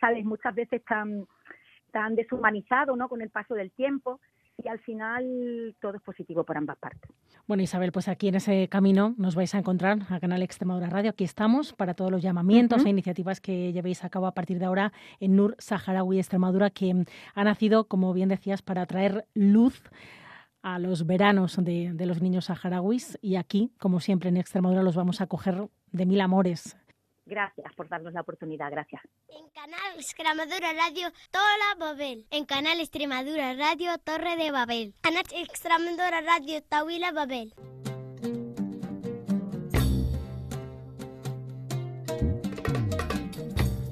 sabes, 0.00 0.24
muchas 0.24 0.54
veces 0.54 0.84
tan, 0.84 1.26
tan 1.90 2.14
deshumanizado, 2.14 2.96
¿no? 2.96 3.08
Con 3.08 3.22
el 3.22 3.30
paso 3.30 3.54
del 3.54 3.70
tiempo 3.70 4.20
y 4.62 4.68
al 4.68 4.78
final 4.80 5.74
todo 5.80 5.96
es 5.96 6.02
positivo 6.02 6.44
por 6.44 6.56
ambas 6.56 6.78
partes. 6.78 7.10
Bueno, 7.48 7.64
Isabel, 7.64 7.90
pues 7.90 8.06
aquí 8.06 8.28
en 8.28 8.36
ese 8.36 8.68
camino 8.68 9.14
nos 9.18 9.34
vais 9.34 9.52
a 9.54 9.58
encontrar 9.58 9.98
a 10.10 10.20
Canal 10.20 10.42
Extremadura 10.42 10.88
Radio. 10.88 11.10
Aquí 11.10 11.24
estamos 11.24 11.72
para 11.72 11.94
todos 11.94 12.10
los 12.10 12.22
llamamientos 12.22 12.84
e 12.84 12.88
iniciativas 12.88 13.40
que 13.40 13.72
llevéis 13.72 14.04
a 14.04 14.10
cabo 14.10 14.26
a 14.26 14.32
partir 14.32 14.60
de 14.60 14.64
ahora 14.64 14.92
en 15.18 15.34
NUR 15.34 15.56
Saharaui 15.58 16.18
Extremadura, 16.18 16.70
que 16.70 17.04
ha 17.34 17.44
nacido, 17.44 17.88
como 17.88 18.12
bien 18.12 18.28
decías, 18.28 18.62
para 18.62 18.86
traer 18.86 19.26
luz 19.34 19.82
a 20.62 20.78
los 20.78 21.04
veranos 21.04 21.56
de, 21.58 21.92
de 21.92 22.06
los 22.06 22.22
niños 22.22 22.44
saharauis. 22.44 23.18
Y 23.20 23.34
aquí, 23.34 23.72
como 23.76 23.98
siempre 23.98 24.28
en 24.28 24.36
Extremadura, 24.36 24.84
los 24.84 24.94
vamos 24.94 25.20
a 25.20 25.26
coger 25.26 25.68
de 25.90 26.06
mil 26.06 26.20
amores 26.20 26.76
Gracias 27.32 27.72
por 27.74 27.88
darnos 27.88 28.12
la 28.12 28.20
oportunidad, 28.20 28.70
gracias. 28.70 29.00
En 29.30 29.48
Canal 29.54 29.96
Extremadura 29.96 30.74
Radio 30.74 31.10
Tola 31.30 31.74
Babel. 31.78 32.26
En 32.30 32.44
Canal 32.44 32.78
Extremadura 32.78 33.54
Radio 33.54 33.96
Torre 34.04 34.36
de 34.36 34.50
Babel. 34.50 34.94
Canal 35.00 35.24
Extremadura 35.32 36.20
Radio 36.20 36.62
Tawila 36.62 37.10
Babel. 37.10 37.54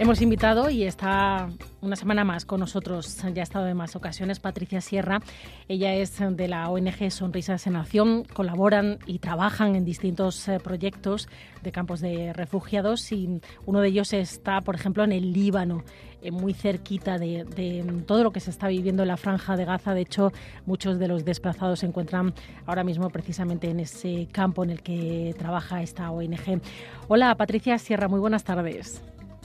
Hemos 0.00 0.22
invitado 0.22 0.70
y 0.70 0.84
está 0.84 1.50
una 1.82 1.94
semana 1.94 2.24
más 2.24 2.46
con 2.46 2.58
nosotros, 2.58 3.22
ya 3.34 3.42
ha 3.42 3.44
estado 3.44 3.68
en 3.68 3.76
más 3.76 3.96
ocasiones, 3.96 4.40
Patricia 4.40 4.80
Sierra. 4.80 5.20
Ella 5.68 5.92
es 5.92 6.18
de 6.18 6.48
la 6.48 6.70
ONG 6.70 7.10
Sonrisas 7.10 7.66
en 7.66 7.76
Acción, 7.76 8.24
colaboran 8.24 8.98
y 9.04 9.18
trabajan 9.18 9.76
en 9.76 9.84
distintos 9.84 10.48
eh, 10.48 10.58
proyectos 10.58 11.28
de 11.62 11.70
campos 11.70 12.00
de 12.00 12.32
refugiados 12.32 13.12
y 13.12 13.42
uno 13.66 13.82
de 13.82 13.88
ellos 13.88 14.14
está, 14.14 14.62
por 14.62 14.74
ejemplo, 14.74 15.04
en 15.04 15.12
el 15.12 15.34
Líbano, 15.34 15.84
eh, 16.22 16.30
muy 16.30 16.54
cerquita 16.54 17.18
de, 17.18 17.44
de, 17.44 17.84
todo 18.06 18.24
lo 18.24 18.32
que 18.32 18.40
se 18.40 18.48
está 18.48 18.68
viviendo 18.68 19.02
en 19.02 19.08
la 19.08 19.18
franja 19.18 19.54
de 19.54 19.66
Gaza. 19.66 19.92
De 19.92 20.00
hecho, 20.00 20.32
muchos 20.64 20.98
de 20.98 21.08
los 21.08 21.26
desplazados 21.26 21.80
se 21.80 21.86
encuentran 21.86 22.32
ahora 22.64 22.84
mismo 22.84 23.10
precisamente 23.10 23.68
en 23.68 23.80
ese 23.80 24.28
campo 24.32 24.64
en 24.64 24.70
el 24.70 24.82
que 24.82 25.34
trabaja 25.38 25.82
esta 25.82 26.10
ONG. 26.10 26.62
Hola, 27.08 27.34
Patricia 27.34 27.76
Sierra, 27.76 28.08
muy 28.08 28.18
buenas 28.18 28.44
tardes. 28.44 29.02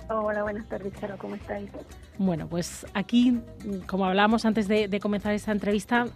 Hola, 0.08 0.44
buenas 0.44 0.68
tardes, 0.68 0.94
Charo, 1.00 1.18
¿cómo 1.18 1.36
estáis? 1.36 1.70
Bueno, 2.18 2.48
pues 2.48 2.86
aquí, 2.94 3.40
como 3.88 4.06
hablábamos 4.06 4.46
antes 4.46 4.68
de, 4.68 5.00
comenzar 5.00 5.34
esta 5.34 5.52
entrevista, 5.52 6.08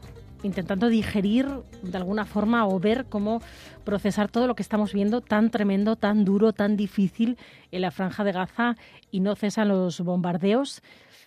intentando 0.43 0.89
digerir 0.89 1.48
de 1.81 1.98
alguna 1.98 2.25
forma 2.25 2.67
o 2.67 2.79
ver 2.79 3.05
cómo 3.10 3.41
procesar 3.84 4.29
todo 4.29 4.46
lo 4.46 4.55
que 4.55 4.62
estamos 4.62 4.93
viendo 4.93 5.22
tan 5.22 5.50
tremendo, 5.50 5.96
tan 5.96 6.24
duro, 6.24 6.53
tan 6.53 6.77
difícil 6.77 7.38
en 7.72 7.81
la 7.81 7.91
franja 7.91 8.24
de 8.24 8.31
Gaza 8.31 8.75
y 9.10 9.22
no 9.22 9.36
cesan 9.36 9.69
los 9.69 10.01
bombardeos 10.01 10.81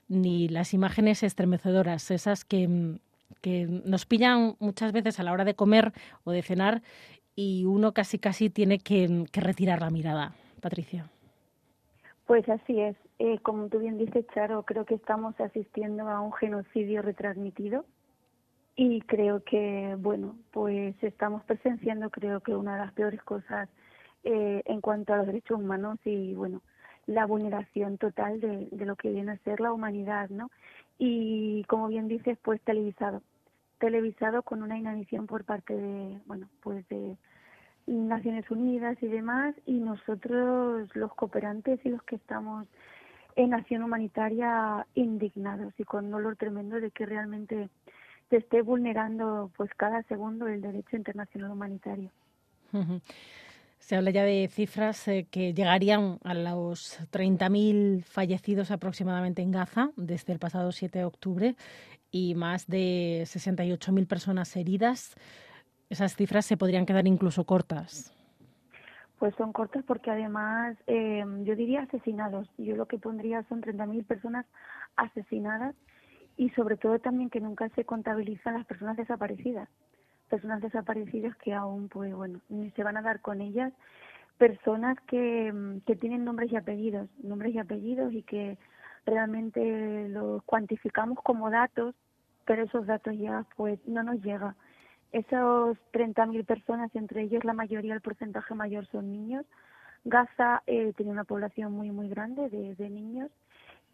ni 0.09 0.49
las 0.49 0.73
imágenes 0.73 1.23
estremecedoras, 1.25 2.11
esas 2.11 2.45
que, 2.45 2.99
que 3.41 3.67
nos 3.85 4.07
pillan 4.07 4.57
muchas 4.61 4.93
veces 4.93 5.19
a 5.19 5.25
la 5.25 5.33
hora 5.33 5.45
de 5.45 5.55
comer 5.55 5.93
o 6.23 6.31
de 6.31 6.43
cenar 6.43 6.83
y 7.35 7.65
uno 7.65 7.93
casi 7.93 8.19
casi 8.19 8.51
tiene 8.51 8.79
que 8.79 9.27
retirar 9.33 9.81
la 9.81 9.91
mirada. 9.91 10.35
Patricia. 10.61 11.11
Pues 12.27 12.49
así 12.49 12.81
es. 12.81 12.97
Eh, 13.19 13.39
como 13.41 13.69
tú 13.69 13.79
bien 13.79 13.99
dices, 13.99 14.27
Charo, 14.35 14.63
creo 14.65 14.85
que 14.85 14.95
estamos 14.95 15.39
asistiendo 15.41 16.09
a 16.09 16.21
un 16.21 16.33
genocidio 16.33 17.03
retransmitido 17.03 17.85
y 18.75 19.01
creo 19.03 19.43
que, 19.45 19.97
bueno, 19.99 20.37
pues 20.51 20.95
estamos 21.03 21.45
presenciando, 21.45 22.11
creo 22.11 22.41
que 22.41 22.55
una 22.55 22.75
de 22.75 22.81
las 22.81 22.93
peores 22.93 23.23
cosas 23.23 23.69
eh, 24.25 24.63
en 24.65 24.81
cuanto 24.81 25.13
a 25.13 25.19
los 25.19 25.27
derechos 25.27 25.59
humanos 25.61 25.99
y, 26.05 26.35
bueno, 26.35 26.63
la 27.07 27.27
vulneración 27.27 27.99
total 27.99 28.41
de, 28.41 28.69
de 28.71 28.87
lo 28.87 28.97
que 28.97 29.11
viene 29.11 29.33
a 29.33 29.39
ser 29.39 29.61
la 29.61 29.73
humanidad, 29.73 30.31
¿no? 30.31 30.51
Y 30.99 31.65
como 31.65 31.89
bien 31.89 32.09
dices, 32.09 32.39
pues 32.43 32.61
televisado, 32.63 33.23
televisado 33.79 34.43
con 34.43 34.63
una 34.63 34.79
inanición 34.79 35.27
por 35.27 35.45
parte 35.45 35.75
de, 35.75 36.21
bueno, 36.27 36.49
pues 36.63 36.89
de 36.89 37.17
Naciones 37.87 38.51
Unidas 38.51 38.97
y 39.03 39.09
demás, 39.09 39.55
y 39.67 39.75
nosotros 39.75 40.89
los 40.95 41.13
cooperantes 41.15 41.81
y 41.85 41.89
los 41.89 42.03
que 42.05 42.17
estamos 42.17 42.67
en 43.37 43.55
acción 43.55 43.83
humanitaria 43.83 44.87
indignados 44.95 45.73
y 45.79 45.85
con 45.85 46.11
dolor 46.11 46.37
tremendo 46.37 46.81
de 46.81 46.91
que 46.91 47.07
realmente 47.07 47.69
se 48.31 48.37
esté 48.39 48.63
vulnerando 48.63 49.51
pues 49.57 49.71
cada 49.77 50.03
segundo 50.05 50.47
el 50.49 50.61
derecho 50.61 50.97
internacional 50.97 51.51
humanitario. 51.51 52.11
Se 53.79 53.97
habla 53.97 54.11
ya 54.11 54.23
de 54.23 54.49
cifras 54.51 55.09
eh, 55.09 55.27
que 55.31 55.53
llegarían 55.53 56.19
a 56.23 56.35
los 56.35 57.01
30.000 57.11 58.05
fallecidos 58.05 58.71
aproximadamente 58.71 59.43
en 59.43 59.51
Gaza 59.51 59.91
desde 59.97 60.33
el 60.33 60.39
pasado 60.39 60.73
7 60.73 61.01
de 61.01 61.05
octubre 61.05 61.57
y 62.11 62.35
más 62.35 62.67
de 62.69 63.23
68.000 63.25 64.07
personas 64.07 64.55
heridas 64.57 65.15
esas 65.93 66.17
cifras 66.17 66.47
se 66.47 66.57
podrían 66.57 66.87
quedar 66.87 67.07
incluso 67.07 67.45
cortas. 67.45 68.13
Pues 69.19 69.35
son 69.37 69.53
cortas 69.53 69.85
porque 69.85 70.11
además 70.11 70.77
eh, 70.87 71.25
yo 71.45 71.55
diría 71.55 71.83
asesinados. 71.83 72.49
Yo 72.57 72.77
lo 72.77 72.87
que 72.87 72.99
pondría 72.99 73.45
son 73.49 73.61
30.000 73.61 74.05
personas 74.07 74.47
asesinadas 74.97 75.75
y 76.37 76.49
sobre 76.51 76.77
todo 76.77 76.99
también 76.99 77.29
que 77.29 77.41
nunca 77.41 77.69
se 77.77 77.85
contabilizan 77.85 78.55
las 78.55 78.67
personas 78.67 78.97
desaparecidas. 78.97 79.69
Personas 80.31 80.63
desaparecidas 80.63 81.37
que 81.37 81.53
aún, 81.53 81.89
pues 81.89 82.15
bueno, 82.15 82.41
ni 82.49 82.71
se 82.71 82.83
van 82.83 82.97
a 82.97 83.03
dar 83.03 83.21
con 83.21 83.43
ellas. 83.43 83.73
Personas 84.39 84.97
que, 85.07 85.53
que 85.87 85.95
tienen 85.95 86.25
nombres 86.25 86.51
y 86.51 86.57
apellidos, 86.57 87.09
nombres 87.23 87.55
y 87.55 87.59
apellidos 87.59 88.15
y 88.15 88.23
que 88.23 88.57
realmente 89.05 90.09
los 90.09 90.43
cuantificamos 90.45 91.19
como 91.23 91.51
datos, 91.51 91.95
pero 92.47 92.65
esos 92.65 92.87
datos 92.87 93.15
ya 93.19 93.45
pues 93.57 93.79
no 93.87 94.03
nos 94.03 94.23
llegan 94.23 94.57
esos 95.13 95.77
30.000 95.93 96.45
personas, 96.45 96.95
entre 96.95 97.23
ellos 97.23 97.45
la 97.45 97.53
mayoría, 97.53 97.95
el 97.95 98.01
porcentaje 98.01 98.55
mayor 98.55 98.87
son 98.87 99.13
niños. 99.13 99.45
Gaza 100.05 100.63
eh, 100.67 100.93
tiene 100.97 101.13
una 101.13 101.25
población 101.25 101.73
muy, 101.73 101.91
muy 101.91 102.09
grande 102.09 102.49
de, 102.49 102.91
niños 102.91 103.31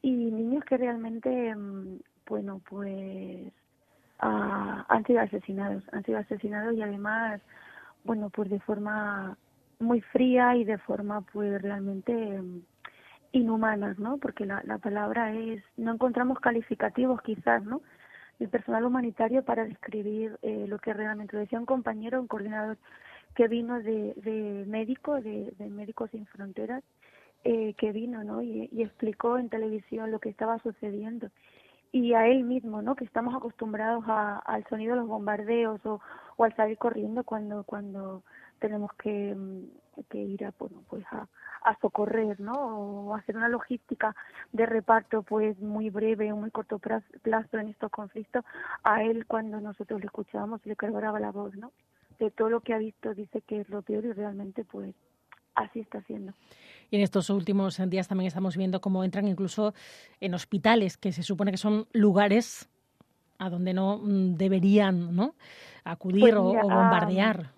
y 0.01 0.11
niños 0.13 0.65
que 0.65 0.77
realmente, 0.77 1.55
mm, 1.55 1.99
bueno, 2.27 2.63
pues 2.71 3.53
ah, 4.21 4.87
han 4.89 5.05
sido 5.05 5.21
asesinados, 5.21 5.83
han 5.93 6.05
sido 6.05 6.19
asesinados 6.19 6.75
y 6.75 6.83
además, 6.83 7.43
bueno, 8.05 8.31
pues 8.31 8.49
de 8.49 8.61
forma 8.61 9.37
muy 9.81 10.01
fría 10.01 10.57
y 10.57 10.65
de 10.65 10.79
forma 10.79 11.21
pues 11.21 11.61
realmente 11.61 12.13
mm, 12.13 12.63
inhumanas, 13.33 13.99
¿no? 13.99 14.19
Porque 14.19 14.47
la, 14.47 14.63
la 14.65 14.79
palabra 14.79 15.35
es, 15.35 15.63
no 15.77 15.93
encontramos 15.93 16.39
calificativos 16.41 17.21
quizás, 17.23 17.63
¿no? 17.65 17.83
El 18.39 18.49
personal 18.49 18.85
humanitario 18.85 19.45
para 19.45 19.65
describir 19.65 20.39
eh, 20.43 20.67
lo 20.69 20.79
que 20.79 20.93
realmente 20.95 21.35
lo 21.35 21.41
decía 21.41 21.59
un 21.59 21.67
compañero, 21.67 22.21
un 22.21 22.29
coordinador 22.29 22.79
que 23.35 23.49
vino 23.49 23.81
de, 23.81 24.15
de 24.17 24.65
médico, 24.67 25.21
de, 25.21 25.53
Médicos 25.59 26.11
Sin 26.11 26.27
Fronteras, 26.27 26.83
eh, 27.45 27.75
que 27.75 27.93
vino 27.93 28.25
¿no? 28.25 28.43
Y, 28.43 28.69
explicó 28.83 29.39
en 29.39 29.49
televisión 29.49 30.11
lo 30.11 30.19
que 30.19 30.29
estaba 30.29 30.59
sucediendo. 30.61 31.31
y 31.93 32.15
a 32.15 32.27
él 32.29 32.45
mismo, 32.45 32.83
¿no? 32.83 32.95
Que 32.97 33.05
estamos 33.05 33.35
acostumbrados 33.35 34.05
a, 34.09 34.39
al 34.39 34.65
sonido 34.69 34.95
de 34.95 35.01
los 35.01 35.09
bombardeos 35.09 35.85
o, 35.87 36.01
o 36.37 36.45
al 36.45 36.55
salir 36.57 36.79
corriendo 36.79 37.25
cuando 37.25 37.65
cuando 37.65 38.23
tenemos 38.59 38.91
que, 38.95 39.35
mm, 39.35 40.03
que 40.09 40.19
ir 40.19 40.45
a 40.45 40.53
bueno 40.59 40.83
pues 40.89 41.05
a, 41.11 41.27
a 41.63 41.79
socorrer, 41.81 42.41
¿no? 42.41 42.53
O 42.53 43.15
hacer 43.15 43.37
una 43.37 43.49
logística 43.49 44.15
de 44.53 44.67
reparto 44.67 45.23
pues 45.23 45.59
muy 45.61 45.91
breve, 45.91 46.33
muy 46.33 46.51
corto 46.51 46.79
plazo 46.79 47.59
en 47.59 47.69
estos 47.69 47.91
conflictos. 47.91 48.45
A 48.85 49.03
él 49.03 49.27
cuando 49.27 49.61
nosotros 49.61 50.01
le 50.01 50.07
escuchábamos 50.07 50.65
le 50.65 50.77
cargaba 50.77 51.21
la 51.21 51.31
voz, 51.31 51.55
¿no? 51.57 51.73
De 52.19 52.31
todo 52.31 52.51
lo 52.51 52.61
que 52.61 52.75
ha 52.75 52.79
visto 52.79 53.15
dice 53.15 53.43
que 53.43 53.61
es 53.61 53.69
lo 53.69 53.83
peor 53.83 54.05
y 54.05 54.13
realmente 54.13 54.65
pues 54.65 54.95
así 55.55 55.81
está 55.81 56.01
siendo. 56.03 56.33
Y 56.91 56.97
en 56.97 57.03
estos 57.03 57.31
últimos 57.31 57.81
días 57.89 58.09
también 58.09 58.29
estamos 58.29 58.57
viendo 58.57 58.81
cómo 58.81 59.05
entran 59.05 59.29
incluso 59.29 59.75
en 60.21 60.35
hospitales, 60.35 60.97
que 60.97 61.13
se 61.13 61.23
supone 61.23 61.51
que 61.51 61.59
son 61.59 61.87
lugares 61.93 62.69
a 63.39 63.51
donde 63.51 63.73
no 63.75 63.99
mm, 63.99 64.35
deberían 64.35 65.15
¿no? 65.15 65.35
acudir 65.85 66.21
pues 66.21 66.35
o, 66.35 66.43
bombardear. 66.43 67.53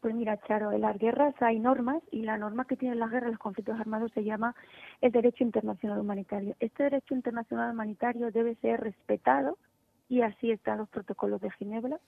Pues 0.00 0.14
mira, 0.14 0.38
Charo, 0.46 0.72
en 0.72 0.82
las 0.82 0.98
guerras 0.98 1.34
hay 1.40 1.58
normas 1.58 2.02
y 2.10 2.22
la 2.22 2.38
norma 2.38 2.66
que 2.66 2.76
tienen 2.76 2.98
las 2.98 3.10
guerras, 3.10 3.30
los 3.30 3.38
conflictos 3.38 3.78
armados, 3.78 4.12
se 4.12 4.24
llama 4.24 4.54
el 5.00 5.10
derecho 5.12 5.42
internacional 5.44 5.98
humanitario. 5.98 6.54
Este 6.60 6.84
derecho 6.84 7.14
internacional 7.14 7.72
humanitario 7.72 8.30
debe 8.30 8.54
ser 8.56 8.80
respetado 8.80 9.58
y 10.08 10.22
así 10.22 10.50
están 10.50 10.78
los 10.78 10.88
protocolos 10.88 11.40
de 11.40 11.50
Ginebra 11.52 11.98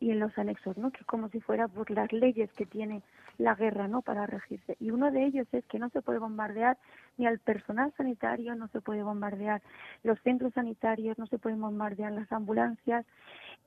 y 0.00 0.10
en 0.10 0.20
los 0.20 0.36
anexos, 0.38 0.76
¿no? 0.76 0.90
Que 0.90 1.00
es 1.00 1.06
como 1.06 1.28
si 1.28 1.40
fuera 1.40 1.66
por 1.68 1.90
las 1.90 2.12
leyes 2.12 2.52
que 2.52 2.66
tiene 2.66 3.02
la 3.36 3.54
guerra, 3.54 3.88
¿no? 3.88 4.02
Para 4.02 4.26
regirse. 4.26 4.76
Y 4.80 4.90
uno 4.90 5.10
de 5.10 5.24
ellos 5.24 5.46
es 5.52 5.64
que 5.66 5.78
no 5.78 5.88
se 5.90 6.02
puede 6.02 6.18
bombardear 6.18 6.78
ni 7.16 7.26
al 7.26 7.38
personal 7.38 7.92
sanitario, 7.96 8.54
no 8.54 8.68
se 8.68 8.80
puede 8.80 9.02
bombardear 9.02 9.60
los 10.04 10.18
centros 10.20 10.54
sanitarios, 10.54 11.18
no 11.18 11.26
se 11.26 11.38
pueden 11.38 11.60
bombardear 11.60 12.12
las 12.12 12.30
ambulancias. 12.32 13.04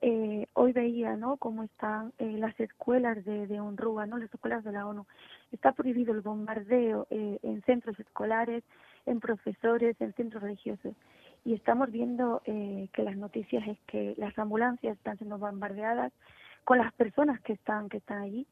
Eh, 0.01 0.47
hoy 0.53 0.71
veía, 0.71 1.15
¿no? 1.15 1.37
Cómo 1.37 1.63
están 1.63 2.13
eh, 2.17 2.37
las 2.37 2.57
escuelas 2.59 3.23
de, 3.25 3.47
de 3.47 3.61
UNRWA, 3.61 4.05
¿no? 4.05 4.17
Las 4.17 4.33
escuelas 4.33 4.63
de 4.63 4.71
la 4.71 4.87
ONU. 4.87 5.05
Está 5.51 5.73
prohibido 5.73 6.13
el 6.13 6.21
bombardeo 6.21 7.07
eh, 7.09 7.39
en 7.43 7.61
centros 7.63 7.99
escolares, 7.99 8.63
en 9.05 9.19
profesores, 9.19 9.99
en 9.99 10.13
centros 10.13 10.41
religiosos 10.41 10.95
y 11.43 11.53
estamos 11.53 11.91
viendo 11.91 12.41
eh, 12.45 12.87
que 12.93 13.03
las 13.03 13.17
noticias 13.17 13.67
es 13.67 13.79
que 13.87 14.13
las 14.17 14.37
ambulancias 14.37 14.97
están 14.97 15.17
siendo 15.17 15.37
bombardeadas 15.37 16.13
con 16.63 16.77
las 16.77 16.93
personas 16.93 17.41
que 17.41 17.53
están 17.53 17.89
que 17.89 17.97
están 17.97 18.21
allí 18.21 18.45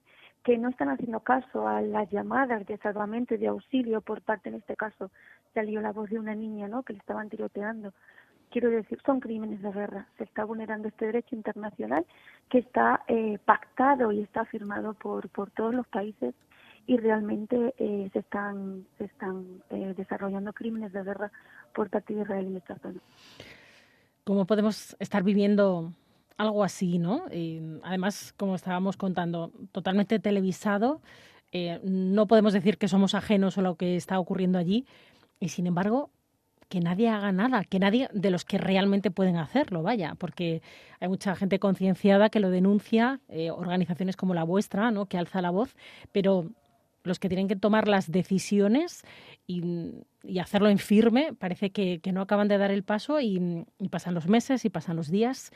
que 0.44 0.58
no 0.58 0.70
están 0.70 0.90
haciendo 0.90 1.20
caso 1.20 1.68
a 1.68 1.82
las 1.82 2.10
llamadas 2.10 2.66
de 2.66 2.78
salvamento 2.78 3.36
y 3.36 3.38
de 3.38 3.48
auxilio 3.48 4.02
por 4.02 4.22
parte 4.22 4.50
en 4.50 4.56
este 4.56 4.76
caso 4.76 5.12
salió 5.54 5.82
la 5.82 5.92
voz 5.92 6.10
de 6.10 6.20
una 6.20 6.36
niña 6.36 6.68
no 6.68 6.84
que 6.84 6.94
le 6.94 7.00
estaban 7.00 7.30
tiroteando. 7.30 7.94
Quiero 8.50 8.72
decir 8.72 9.00
son 9.06 9.20
crímenes 9.20 9.62
de 9.62 9.72
guerra. 9.72 10.08
Se 10.18 10.24
está 10.24 10.44
vulnerando 10.44 10.88
este 10.88 11.06
derecho 11.06 11.36
internacional 11.36 12.04
que 12.50 12.60
está 12.60 13.04
eh, 13.08 13.38
pactado 13.46 14.12
y 14.12 14.22
está 14.22 14.46
firmado 14.46 14.94
por 14.96 15.30
por 15.30 15.52
todos 15.52 15.76
los 15.76 15.88
países 15.88 16.34
y 16.90 16.98
realmente 16.98 17.76
eh, 17.78 18.10
se 18.14 18.18
están, 18.18 18.84
se 18.98 19.06
están 19.06 19.62
eh, 19.70 19.94
desarrollando 19.96 20.54
crímenes 20.54 20.92
de 20.92 21.04
guerra 21.04 21.32
por 21.74 21.90
parte 21.90 22.14
Israel 22.14 22.48
en 22.48 22.58
esta 22.58 22.78
zona. 22.80 23.00
¿Cómo 24.24 24.46
podemos 24.46 24.96
estar 25.00 25.24
viviendo 25.24 25.94
algo 26.38 26.64
así, 26.64 27.00
no? 27.00 27.24
Además, 27.84 28.34
como 28.38 28.56
estábamos 28.56 28.96
contando, 28.96 29.52
totalmente 29.72 30.20
televisado. 30.20 31.02
Eh, 31.52 31.80
no 31.84 32.28
podemos 32.28 32.54
decir 32.54 32.78
que 32.78 32.88
somos 32.88 33.16
ajenos 33.16 33.58
a 33.58 33.62
lo 33.62 33.76
que 33.76 33.96
está 33.96 34.20
ocurriendo 34.20 34.58
allí 34.60 34.86
y, 35.40 35.50
sin 35.50 35.68
embargo, 35.68 36.12
que 36.70 36.80
nadie 36.80 37.10
haga 37.10 37.32
nada, 37.32 37.64
que 37.64 37.80
nadie 37.80 38.08
de 38.14 38.30
los 38.30 38.46
que 38.46 38.60
realmente 38.60 39.10
pueden 39.10 39.38
hacerlo, 39.38 39.82
vaya, 39.82 40.14
porque 40.16 40.62
hay 41.00 41.08
mucha 41.08 41.36
gente 41.36 41.58
concienciada 41.58 42.30
que 42.30 42.40
lo 42.40 42.52
denuncia, 42.52 43.20
organizaciones 43.52 44.16
como 44.16 44.36
la 44.36 44.44
vuestra, 44.44 44.92
¿no? 44.92 45.08
que 45.08 45.18
alza 45.18 45.42
la 45.42 45.50
voz, 45.50 45.76
pero 46.12 46.46
los 47.04 47.20
que 47.20 47.30
tienen 47.30 47.48
que 47.48 47.56
tomar 47.56 47.88
las 47.88 48.12
decisiones 48.12 49.04
y, 49.48 49.62
hacerlo 50.40 50.70
en 50.70 50.78
firme, 50.78 51.34
parece 51.34 51.72
que, 51.72 52.02
no 52.14 52.22
acaban 52.22 52.48
de 52.48 52.58
dar 52.58 52.72
el 52.72 52.84
paso 52.84 53.20
y, 53.20 53.66
pasan 53.90 54.14
los 54.14 54.28
meses 54.28 54.66
y 54.66 54.70
pasan 54.70 54.96
los 54.96 55.10
días 55.10 55.52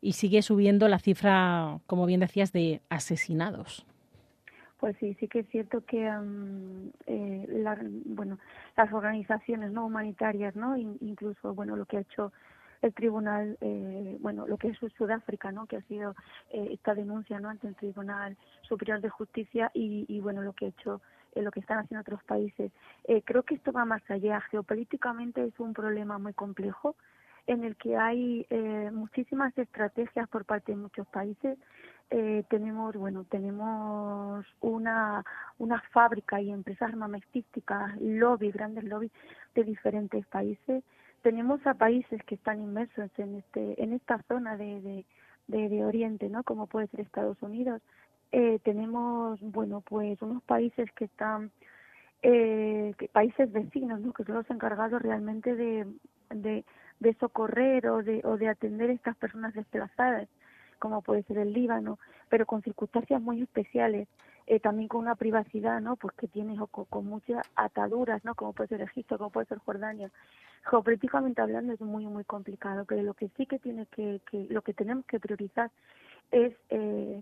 y 0.00 0.12
sigue 0.12 0.42
subiendo 0.42 0.88
la 0.88 0.98
cifra, 0.98 1.78
como 1.86 2.06
bien 2.06 2.20
decías, 2.20 2.52
de 2.52 2.80
asesinados. 2.88 3.86
Pues 4.78 4.96
sí, 4.98 5.14
sí 5.20 5.28
que 5.28 5.40
es 5.40 5.48
cierto 5.48 5.84
que 5.84 6.10
eh, 7.06 7.64
bueno, 8.04 8.38
las 8.76 8.92
organizaciones 8.92 9.70
no 9.70 9.86
humanitarias, 9.86 10.56
no, 10.56 10.76
incluso 10.76 11.54
bueno 11.54 11.76
lo 11.76 11.86
que 11.86 11.98
ha 11.98 12.00
hecho 12.00 12.32
el 12.82 12.92
tribunal, 12.92 13.56
eh, 13.60 14.16
bueno, 14.20 14.46
lo 14.46 14.58
que 14.58 14.68
es 14.68 14.78
Sudáfrica, 14.98 15.52
¿no? 15.52 15.66
Que 15.66 15.76
ha 15.76 15.82
sido 15.82 16.14
eh, 16.50 16.68
esta 16.72 16.94
denuncia, 16.94 17.40
¿no? 17.40 17.48
Ante 17.48 17.68
el 17.68 17.76
Tribunal 17.76 18.36
Superior 18.62 19.00
de 19.00 19.08
Justicia 19.08 19.70
y, 19.72 20.04
y 20.08 20.20
bueno, 20.20 20.42
lo 20.42 20.52
que 20.52 20.66
ha 20.66 20.68
hecho 20.68 21.00
eh, 21.34 21.42
lo 21.42 21.50
que 21.50 21.60
están 21.60 21.78
haciendo 21.78 22.02
otros 22.02 22.22
países. 22.24 22.72
Eh, 23.04 23.22
creo 23.24 23.42
que 23.42 23.54
esto 23.54 23.72
va 23.72 23.84
más 23.84 24.02
allá. 24.10 24.40
Geopolíticamente 24.50 25.42
es 25.44 25.58
un 25.58 25.72
problema 25.72 26.18
muy 26.18 26.34
complejo 26.34 26.96
en 27.46 27.64
el 27.64 27.76
que 27.76 27.96
hay 27.96 28.46
eh, 28.50 28.90
muchísimas 28.92 29.56
estrategias 29.56 30.28
por 30.28 30.44
parte 30.44 30.72
de 30.72 30.78
muchos 30.78 31.06
países. 31.08 31.58
Eh, 32.10 32.44
tenemos, 32.50 32.94
bueno, 32.94 33.24
tenemos 33.24 34.44
una, 34.60 35.24
una 35.58 35.80
fábrica 35.92 36.40
y 36.40 36.50
empresas 36.50 36.90
armamentísticas, 36.90 37.98
lobby, 38.00 38.50
grandes 38.50 38.84
lobbies 38.84 39.12
de 39.54 39.64
diferentes 39.64 40.26
países 40.26 40.84
tenemos 41.22 41.64
a 41.66 41.74
países 41.74 42.22
que 42.24 42.34
están 42.34 42.60
inmersos 42.60 43.10
en 43.18 43.36
este 43.36 43.82
en 43.82 43.92
esta 43.92 44.22
zona 44.28 44.56
de, 44.56 45.04
de, 45.46 45.68
de, 45.68 45.84
Oriente, 45.84 46.28
¿no? 46.28 46.42
Como 46.42 46.66
puede 46.66 46.88
ser 46.88 47.00
Estados 47.00 47.40
Unidos. 47.40 47.80
Eh, 48.32 48.58
tenemos, 48.64 49.40
bueno, 49.40 49.82
pues 49.82 50.20
unos 50.22 50.42
países 50.44 50.90
que 50.92 51.04
están, 51.04 51.50
eh, 52.22 52.94
países 53.12 53.52
vecinos, 53.52 54.00
¿no? 54.00 54.12
Que 54.12 54.24
son 54.24 54.36
los 54.36 54.50
encargados 54.50 55.02
realmente 55.02 55.54
de, 55.54 55.86
de, 56.30 56.64
de 57.00 57.14
socorrer 57.14 57.88
o 57.88 58.02
de, 58.02 58.22
o 58.24 58.36
de 58.36 58.48
atender 58.48 58.90
a 58.90 58.94
estas 58.94 59.16
personas 59.16 59.54
desplazadas, 59.54 60.28
como 60.78 61.02
puede 61.02 61.22
ser 61.24 61.38
el 61.38 61.52
Líbano, 61.52 61.98
pero 62.28 62.46
con 62.46 62.62
circunstancias 62.62 63.20
muy 63.20 63.42
especiales. 63.42 64.08
Eh, 64.48 64.58
también 64.58 64.88
con 64.88 65.00
una 65.00 65.14
privacidad, 65.14 65.80
¿no? 65.80 65.94
Pues 65.94 66.14
que 66.16 66.26
tienes 66.26 66.58
con, 66.70 66.84
con, 66.86 67.06
muchas 67.06 67.48
ataduras, 67.54 68.24
¿no? 68.24 68.34
Como 68.34 68.52
puede 68.52 68.70
ser 68.70 68.80
Egipto, 68.80 69.16
como 69.16 69.30
puede 69.30 69.46
ser 69.46 69.58
Jordania. 69.58 70.10
Geopolíticamente 70.64 71.40
hablando 71.42 71.72
es 71.72 71.80
muy, 71.80 72.06
muy 72.06 72.24
complicado, 72.24 72.84
pero 72.84 73.02
lo 73.02 73.14
que 73.14 73.28
sí 73.36 73.46
que 73.46 73.58
tiene 73.58 73.86
que, 73.86 74.20
que 74.30 74.46
lo 74.48 74.62
que 74.62 74.74
tenemos 74.74 75.04
que 75.06 75.18
priorizar 75.18 75.70
es 76.30 76.54
eh, 76.70 77.20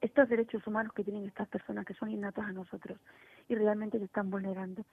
estos 0.00 0.28
derechos 0.28 0.66
humanos 0.66 0.92
que 0.92 1.04
tienen 1.04 1.26
estas 1.26 1.48
personas, 1.48 1.86
que 1.86 1.94
son 1.94 2.10
innatos 2.10 2.44
a 2.44 2.52
nosotros 2.52 2.98
y 3.48 3.54
realmente 3.54 3.98
se 3.98 4.04
están 4.04 4.30
vulnerando. 4.30 4.84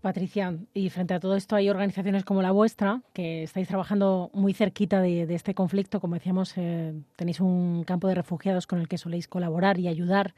Patricia, 0.00 0.54
y 0.74 0.90
frente 0.90 1.14
a 1.14 1.20
todo 1.20 1.36
esto 1.36 1.56
hay 1.56 1.70
organizaciones 1.70 2.24
como 2.24 2.42
la 2.42 2.50
vuestra, 2.50 3.00
que 3.14 3.42
estáis 3.42 3.66
trabajando 3.66 4.30
muy 4.34 4.52
cerquita 4.52 5.00
de, 5.00 5.26
de 5.26 5.34
este 5.34 5.54
conflicto. 5.54 6.00
Como 6.00 6.14
decíamos, 6.14 6.56
eh, 6.58 6.94
tenéis 7.16 7.40
un 7.40 7.82
campo 7.84 8.06
de 8.06 8.14
refugiados 8.14 8.66
con 8.66 8.78
el 8.78 8.88
que 8.88 8.98
soléis 8.98 9.26
colaborar 9.26 9.78
y 9.78 9.88
ayudar 9.88 10.34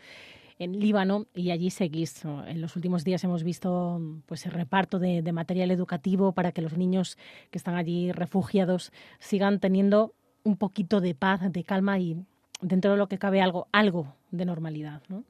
en 0.58 0.78
Líbano 0.78 1.26
y 1.34 1.50
allí 1.50 1.70
seguís. 1.70 2.24
En 2.24 2.60
los 2.60 2.76
últimos 2.76 3.04
días 3.04 3.22
hemos 3.24 3.44
visto 3.44 4.00
pues 4.26 4.46
el 4.46 4.52
reparto 4.52 4.98
de, 4.98 5.22
material 5.32 5.70
educativo 5.70 6.32
para 6.32 6.52
que 6.52 6.62
los 6.62 6.76
niños 6.76 7.16
que 7.50 7.58
están 7.58 7.76
allí 7.76 8.12
refugiados 8.12 8.92
sigan 9.18 9.60
teniendo 9.60 10.14
un 10.44 10.56
poquito 10.56 11.00
de 11.00 11.14
paz, 11.14 11.40
de 11.52 11.64
calma 11.64 11.98
y 11.98 12.24
dentro 12.60 12.92
de 12.92 12.96
lo 12.96 13.08
que 13.08 13.18
cabe 13.18 13.40
algo, 13.40 13.68
algo 13.72 14.14
de 14.30 14.44
normalidad, 14.44 15.02
¿no? 15.08 15.24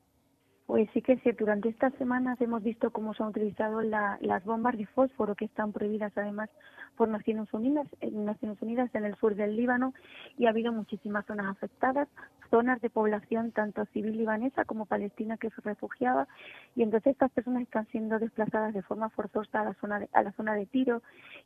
Pues 0.69 0.87
sí 0.93 1.01
que 1.01 1.17
sí, 1.21 1.33
durante 1.33 1.71
estas 1.71 1.95
semanas 1.95 2.39
hemos 2.43 2.63
visto 2.63 2.91
cómo 2.91 3.15
se 3.15 3.23
han 3.23 3.31
utilizado 3.31 3.81
las 3.81 4.45
bombas 4.45 4.77
de 4.77 4.85
fósforo 4.85 5.35
que 5.35 5.47
están 5.47 5.73
prohibidas 5.73 6.13
además 6.15 6.51
por 6.95 7.09
Naciones 7.09 7.51
Unidas, 7.55 7.87
en 8.03 8.27
Naciones 8.27 8.61
Unidas 8.61 8.95
en 8.95 9.07
el 9.07 9.17
sur 9.17 9.35
del 9.35 9.57
Líbano 9.57 9.95
y 10.37 10.45
ha 10.45 10.51
habido 10.51 10.71
muchísimas 10.71 11.25
zonas 11.25 11.47
afectadas, 11.47 12.07
zonas 12.51 12.83
de 12.83 12.91
población 12.91 13.51
tanto 13.53 13.87
civil 13.95 14.19
libanesa 14.19 14.67
como 14.67 14.85
palestina 14.85 15.39
que 15.39 15.49
se 15.49 15.63
refugiaba 15.63 16.29
y 16.77 16.83
entonces 16.83 17.13
estas 17.13 17.31
personas 17.31 17.63
están 17.63 17.87
siendo 17.87 18.19
desplazadas 18.19 18.75
de 18.75 18.83
forma 18.83 19.09
forzosa 19.09 19.63
a 19.63 19.65
la 19.65 19.75
zona 19.81 20.01
de, 20.01 20.11
a 20.13 20.23
la 20.23 20.33
zona 20.33 20.53
de 20.53 20.67
Tiro 20.67 21.01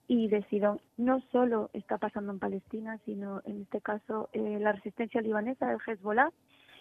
y 0.08 0.26
de 0.26 0.42
Sidón. 0.48 0.80
No 0.96 1.20
solo 1.30 1.70
está 1.74 1.96
pasando 1.96 2.32
en 2.32 2.40
Palestina, 2.40 2.98
sino 3.04 3.40
en 3.44 3.62
este 3.62 3.80
caso 3.80 4.30
eh, 4.32 4.58
la 4.60 4.72
resistencia 4.72 5.20
libanesa 5.20 5.68
del 5.68 5.78
Hezbollah 5.86 6.30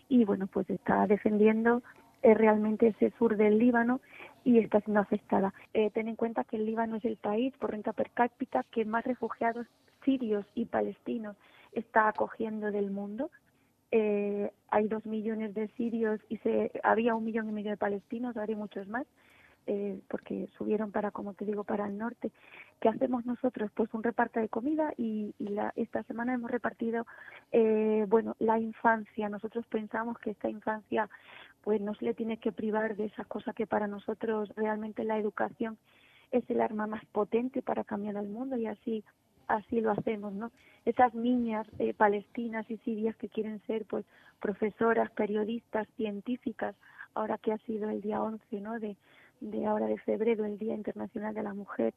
y 0.10 0.26
bueno, 0.26 0.48
pues 0.48 0.68
está 0.72 1.06
defendiendo 1.06 1.84
es 2.22 2.38
realmente 2.38 2.88
ese 2.88 3.12
sur 3.18 3.38
del 3.38 3.58
Líbano 3.58 4.02
y 4.44 4.60
está 4.60 4.82
siendo 4.82 5.00
afectada. 5.00 5.54
Eh, 5.74 5.90
ten 5.92 6.08
en 6.08 6.16
cuenta 6.16 6.44
que 6.44 6.58
el 6.58 6.66
Líbano 6.66 6.98
es 6.98 7.06
el 7.06 7.18
país 7.18 7.54
por 7.58 7.72
renta 7.72 7.94
per 7.94 8.12
cápita 8.12 8.64
que 8.72 8.86
más 8.86 9.06
refugiados 9.06 9.68
sirios 10.04 10.46
y 10.56 10.66
palestinos 10.66 11.36
está 11.74 12.08
acogiendo 12.08 12.72
del 12.72 12.92
mundo. 12.92 13.30
Eh, 13.92 14.52
hay 14.70 14.88
dos 14.88 15.06
millones 15.06 15.54
de 15.54 15.68
sirios 15.70 16.20
y 16.30 16.38
se, 16.38 16.72
había 16.84 17.14
un 17.14 17.26
millón 17.26 17.50
y 17.50 17.52
medio 17.52 17.72
de 17.72 17.78
palestinos, 17.78 18.38
ahora 18.38 18.50
hay 18.50 18.56
muchos 18.56 18.88
más. 18.88 19.06
Eh, 19.68 20.00
porque 20.10 20.48
subieron 20.58 20.92
para, 20.92 21.12
como 21.12 21.34
te 21.34 21.46
digo, 21.46 21.64
para 21.64 21.88
el 21.88 21.98
norte. 21.98 22.32
¿Qué 22.80 22.90
hacemos 22.90 23.26
nosotros? 23.26 23.72
Pues 23.74 23.94
un 23.94 24.04
reparto 24.04 24.40
de 24.40 24.50
comida 24.50 24.94
y, 24.98 25.34
la, 25.40 25.72
esta 25.76 26.04
semana 26.04 26.34
hemos 26.34 26.50
repartido, 26.50 27.06
eh, 27.52 28.06
bueno, 28.08 28.36
la 28.40 28.60
infancia. 28.60 29.30
Nosotros 29.30 29.66
pensamos 29.68 30.18
que 30.20 30.32
esta 30.32 30.50
infancia, 30.50 31.10
pues 31.64 31.80
no 31.82 31.94
se 31.96 32.06
le 32.06 32.14
tiene 32.14 32.38
que 32.38 32.52
privar 32.52 32.96
de 32.96 33.06
esas 33.06 33.28
cosas 33.28 33.56
que 33.56 33.68
para 33.68 33.88
nosotros 33.88 34.50
realmente 34.56 35.04
la 35.04 35.18
educación 35.18 35.78
es 36.32 36.50
el 36.50 36.62
arma 36.62 36.88
más 36.88 37.06
potente 37.06 37.62
para 37.62 37.84
cambiar 37.84 38.16
el 38.16 38.30
mundo 38.30 38.56
y 38.58 38.66
así 38.68 39.04
así 39.52 39.82
lo 39.82 39.92
hacemos, 39.92 40.34
¿no? 40.34 40.52
Esas 40.86 41.14
niñas 41.14 41.68
eh, 41.80 41.94
palestinas 41.94 42.70
y 42.70 42.78
sirias 42.78 43.16
que 43.18 43.30
quieren 43.30 43.62
ser, 43.68 43.86
pues, 43.86 44.06
profesoras, 44.40 45.12
periodistas, 45.12 45.88
científicas, 45.98 46.76
ahora 47.14 47.38
que 47.38 47.52
ha 47.52 47.58
sido 47.60 47.90
el 47.90 48.02
día 48.02 48.22
11, 48.22 48.62
¿no? 48.62 48.80
De, 48.80 48.96
de 49.42 49.66
ahora 49.66 49.88
de 49.88 49.98
febrero, 49.98 50.46
el 50.46 50.58
Día 50.58 50.76
Internacional 50.76 51.34
de 51.34 51.44
la 51.44 51.54
Mujer 51.54 51.94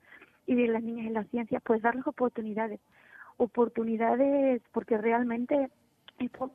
y 0.47 0.55
de 0.55 0.67
las 0.67 0.83
niñas 0.83 1.07
en 1.07 1.15
la 1.15 1.25
ciencia, 1.25 1.61
pues 1.61 1.83
darles 1.83 2.07
oportunidades, 2.07 2.81
oportunidades 3.37 4.63
porque 4.73 4.99
realmente 4.99 5.71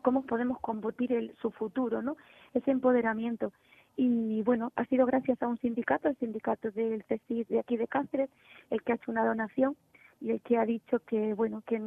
cómo 0.02 0.24
podemos 0.24 0.60
combatir 0.60 1.14
el, 1.14 1.36
su 1.42 1.52
futuro, 1.52 2.02
¿no? 2.02 2.18
Ese 2.54 2.72
empoderamiento. 2.72 3.52
Y 3.96 4.42
bueno, 4.44 4.72
ha 4.76 4.86
sido 4.86 5.06
gracias 5.06 5.42
a 5.42 5.48
un 5.48 5.58
sindicato, 5.58 6.08
el 6.08 6.18
sindicato 6.18 6.72
del 6.72 7.04
CECID 7.04 7.48
de 7.48 7.60
aquí 7.60 7.76
de 7.76 7.88
Cáceres, 7.88 8.30
el 8.70 8.82
que 8.82 8.94
ha 8.94 8.96
hecho 8.96 9.12
una 9.12 9.26
donación 9.26 9.76
y 10.22 10.32
el 10.32 10.42
que 10.42 10.58
ha 10.58 10.66
dicho 10.66 11.00
que 11.00 11.34
bueno 11.34 11.64
que 11.66 11.82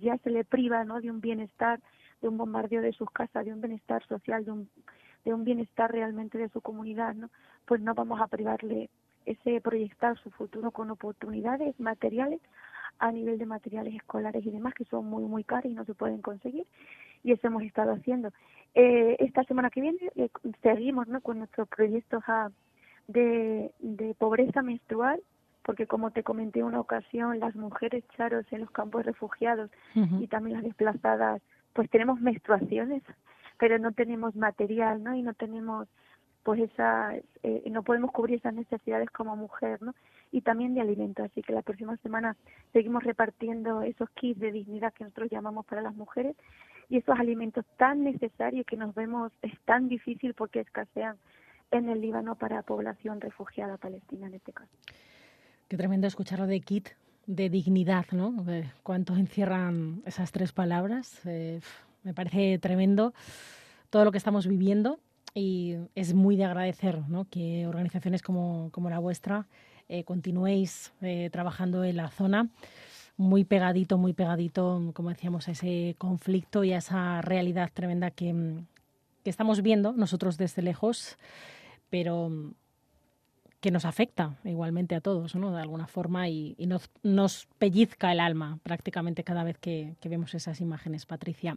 ya 0.00 0.16
se 0.18 0.30
le 0.30 0.44
priva 0.44 0.84
no 0.84 1.00
de 1.00 1.10
un 1.10 1.20
bienestar 1.20 1.80
de 2.20 2.28
un 2.28 2.36
bombardeo 2.36 2.80
de 2.80 2.92
sus 2.92 3.10
casas 3.10 3.44
de 3.44 3.52
un 3.52 3.60
bienestar 3.60 4.06
social 4.06 4.44
de 4.44 4.52
un 4.52 4.70
de 5.24 5.34
un 5.34 5.44
bienestar 5.44 5.90
realmente 5.90 6.38
de 6.38 6.48
su 6.48 6.60
comunidad 6.60 7.14
no 7.14 7.30
pues 7.66 7.80
no 7.80 7.94
vamos 7.94 8.20
a 8.20 8.26
privarle 8.26 8.90
ese 9.26 9.60
proyectar 9.60 10.18
su 10.18 10.30
futuro 10.30 10.70
con 10.70 10.90
oportunidades 10.90 11.78
materiales 11.78 12.40
a 12.98 13.12
nivel 13.12 13.38
de 13.38 13.46
materiales 13.46 13.94
escolares 13.94 14.44
y 14.44 14.50
demás 14.50 14.74
que 14.74 14.84
son 14.84 15.06
muy 15.06 15.24
muy 15.24 15.44
caros 15.44 15.70
y 15.70 15.74
no 15.74 15.84
se 15.84 15.94
pueden 15.94 16.22
conseguir 16.22 16.66
y 17.22 17.32
eso 17.32 17.48
hemos 17.48 17.62
estado 17.64 17.92
haciendo. 17.92 18.30
Eh, 18.74 19.16
esta 19.18 19.44
semana 19.44 19.68
que 19.68 19.82
viene 19.82 19.98
eh, 20.16 20.30
seguimos 20.62 21.06
no 21.08 21.20
con 21.20 21.38
nuestros 21.38 21.68
proyectos 21.68 22.22
de, 23.08 23.72
de 23.80 24.14
pobreza 24.14 24.62
menstrual 24.62 25.20
porque 25.62 25.86
como 25.86 26.10
te 26.10 26.22
comenté 26.22 26.60
en 26.60 26.66
una 26.66 26.80
ocasión, 26.80 27.38
las 27.38 27.54
mujeres 27.54 28.04
charos 28.16 28.46
en 28.50 28.60
los 28.60 28.70
campos 28.70 29.04
refugiados 29.04 29.70
y 29.94 30.26
también 30.26 30.56
las 30.56 30.64
desplazadas, 30.64 31.42
pues 31.74 31.88
tenemos 31.90 32.20
menstruaciones, 32.20 33.02
pero 33.60 33.78
no 33.78 33.92
tenemos 33.92 34.34
material, 34.34 35.04
¿no? 35.04 35.14
Y 35.14 35.22
no 35.22 35.34
tenemos, 35.34 35.86
pues 36.42 36.60
esa, 36.62 37.14
eh, 37.42 37.62
no 37.70 37.82
podemos 37.82 38.10
cubrir 38.10 38.38
esas 38.38 38.54
necesidades 38.54 39.10
como 39.10 39.36
mujer, 39.36 39.82
¿no? 39.82 39.94
Y 40.32 40.40
también 40.40 40.72
de 40.74 40.80
alimento, 40.80 41.22
así 41.22 41.42
que 41.42 41.52
la 41.52 41.60
próxima 41.60 41.94
semana 41.98 42.36
seguimos 42.72 43.04
repartiendo 43.04 43.82
esos 43.82 44.08
kits 44.10 44.40
de 44.40 44.50
dignidad 44.50 44.94
que 44.94 45.04
nosotros 45.04 45.28
llamamos 45.30 45.66
para 45.66 45.82
las 45.82 45.94
mujeres 45.94 46.36
y 46.88 46.96
esos 46.96 47.18
alimentos 47.18 47.66
tan 47.76 48.02
necesarios 48.02 48.64
que 48.64 48.78
nos 48.78 48.94
vemos 48.94 49.30
es 49.42 49.52
tan 49.66 49.88
difícil 49.88 50.32
porque 50.32 50.60
escasean 50.60 51.18
en 51.70 51.90
el 51.90 52.00
Líbano 52.00 52.36
para 52.36 52.62
población 52.62 53.20
refugiada 53.20 53.76
palestina 53.76 54.26
en 54.26 54.34
este 54.34 54.52
caso. 54.52 54.70
Qué 55.68 55.76
tremendo 55.76 56.06
escucharlo 56.06 56.46
de 56.46 56.60
kit, 56.60 56.88
de 57.26 57.50
dignidad, 57.50 58.06
¿no? 58.12 58.34
¿Cuánto 58.82 59.14
encierran 59.16 60.02
esas 60.06 60.32
tres 60.32 60.52
palabras? 60.52 61.20
Eh, 61.26 61.60
me 62.02 62.14
parece 62.14 62.58
tremendo 62.58 63.14
todo 63.90 64.04
lo 64.04 64.12
que 64.12 64.18
estamos 64.18 64.46
viviendo 64.46 65.00
y 65.34 65.76
es 65.94 66.14
muy 66.14 66.36
de 66.36 66.44
agradecer 66.44 67.08
¿no? 67.08 67.26
que 67.28 67.66
organizaciones 67.66 68.22
como, 68.22 68.70
como 68.72 68.90
la 68.90 68.98
vuestra 68.98 69.46
eh, 69.88 70.04
continuéis 70.04 70.92
eh, 71.02 71.30
trabajando 71.32 71.84
en 71.84 71.96
la 71.96 72.08
zona 72.10 72.48
muy 73.16 73.44
pegadito, 73.44 73.98
muy 73.98 74.14
pegadito, 74.14 74.92
como 74.94 75.10
decíamos, 75.10 75.46
a 75.46 75.50
ese 75.50 75.94
conflicto 75.98 76.64
y 76.64 76.72
a 76.72 76.78
esa 76.78 77.20
realidad 77.20 77.70
tremenda 77.72 78.10
que, 78.10 78.34
que 79.22 79.30
estamos 79.30 79.60
viendo 79.60 79.92
nosotros 79.92 80.38
desde 80.38 80.62
lejos, 80.62 81.18
pero 81.90 82.30
que 83.60 83.70
nos 83.70 83.84
afecta 83.84 84.36
igualmente 84.44 84.94
a 84.94 85.00
todos, 85.00 85.34
¿no? 85.34 85.52
De 85.52 85.60
alguna 85.60 85.86
forma 85.86 86.28
y, 86.28 86.56
nos, 86.66 86.90
nos, 87.02 87.46
pellizca 87.58 88.10
el 88.10 88.20
alma 88.20 88.58
prácticamente 88.62 89.22
cada 89.22 89.44
vez 89.44 89.58
que, 89.58 89.96
vemos 90.04 90.34
esas 90.34 90.60
imágenes, 90.60 91.04
Patricia. 91.04 91.56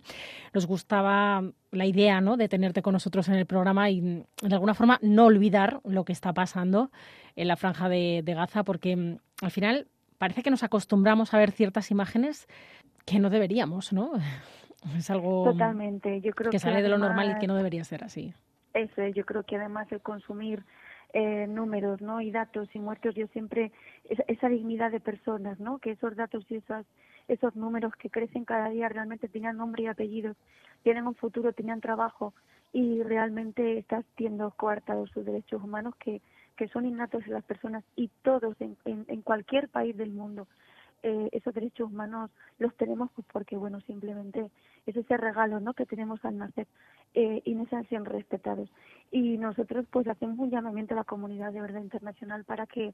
Nos 0.54 0.66
gustaba 0.68 1.44
la 1.72 1.86
idea, 1.86 2.20
¿no? 2.20 2.36
De 2.36 2.50
tenerte 2.50 2.82
con 2.82 2.94
nosotros 2.94 3.30
en 3.30 3.36
el 3.36 3.46
programa 3.46 3.89
y 3.89 4.02
de 4.02 4.54
alguna 4.54 4.74
forma 4.74 5.00
no 5.02 5.26
olvidar 5.26 5.80
lo 5.86 6.04
que 6.04 6.12
está 6.12 6.34
pasando 6.34 6.92
en 7.36 7.48
la 7.48 7.56
franja 7.56 7.88
de, 7.88 8.22
Gaza, 8.26 8.63
porque 8.63 8.96
mm, 8.96 9.18
al 9.42 9.52
final 9.52 9.88
parece 10.18 10.44
que 10.44 10.52
nos 10.52 10.63
acostumbramos 10.63 11.34
a 11.34 11.38
ver 11.38 11.52
ciertas 11.52 11.89
imágenes 11.89 12.48
que 13.06 13.20
no 13.20 13.30
deberíamos, 13.30 13.94
¿no? 13.94 14.12
Es 14.98 15.10
algo 15.10 15.46
Totalmente. 15.46 16.20
Yo 16.20 16.34
creo 16.34 16.52
que, 16.52 16.60
sale 16.60 16.82
de 16.82 16.89
lo 16.89 16.98
normal 16.98 17.36
y 17.38 17.39
que 17.39 17.48
no 17.48 17.56
debería 17.56 17.86
ser 17.86 18.04
así. 18.04 18.34
Eso, 18.74 19.08
yo 19.08 19.26
creo 19.26 19.44
que 19.44 19.56
además 19.56 19.89
el 19.94 20.02
consumir 20.02 20.66
eh, 21.13 21.47
números 21.47 22.02
no 22.02 22.21
y 22.21 22.32
datos 22.32 22.67
y 22.73 22.80
muertos 22.80 23.15
yo 23.15 23.28
siempre 23.28 23.71
esa, 24.06 24.49
dignidad 24.49 24.91
de 24.91 24.99
personas 24.99 25.60
no 25.60 25.78
que 25.80 25.91
esos 25.91 26.15
datos 26.15 26.45
y 26.49 26.56
esos 26.56 26.86
esos 27.28 27.56
números 27.56 27.93
que 27.95 28.10
crecen 28.10 28.45
cada 28.45 28.69
día 28.69 28.89
realmente 28.89 29.30
tengan 29.30 29.58
nombre 29.58 29.84
y 29.84 29.88
apellidos 29.88 30.36
tienen 30.84 31.08
un 31.08 31.15
futuro 31.15 31.54
tenían 31.54 31.82
trabajo 31.82 32.34
y 32.73 33.04
realmente 33.04 33.78
estás 33.78 34.04
siendo 34.17 34.52
coartados 34.52 35.12
sus 35.12 35.26
derechos 35.26 35.63
humanos 35.63 35.95
que 35.97 36.21
que 36.56 36.67
son 36.67 36.86
innatos 36.86 37.26
en 37.26 37.34
las 37.34 37.43
personas 37.43 37.84
y 37.95 38.10
todos 38.21 38.56
en, 38.60 38.78
en 38.86 39.21
cualquier 39.21 39.69
país 39.69 39.97
del 39.97 40.12
mundo 40.12 40.47
eh, 41.04 41.30
esos 41.34 41.54
derechos 41.54 41.92
humanos 41.92 42.32
los 42.60 42.74
tenemos 42.76 43.12
pues 43.13 43.28
porque 43.32 43.58
bueno 43.58 43.82
simplemente 43.82 44.50
es 44.86 44.96
ese 44.96 45.18
regalo 45.18 45.60
no 45.60 45.74
que 45.74 45.86
tenemos 45.86 46.24
al 46.26 46.38
nacer 46.38 46.68
eh, 47.13 47.42
y 47.46 47.54
no 47.56 47.66
se 47.68 47.84
sido 47.84 48.06
respetados. 48.06 48.70
Y 49.12 49.38
nosotros 49.38 49.86
pues 49.92 50.08
hacemos 50.08 50.39
un 50.39 50.50
llamamiento 50.50 50.94
a 50.94 50.98
la 50.98 51.04
comunidad 51.04 51.52
de 51.54 51.62
verdad 51.62 51.82
internacional 51.82 52.44
para 52.46 52.66
que 52.66 52.94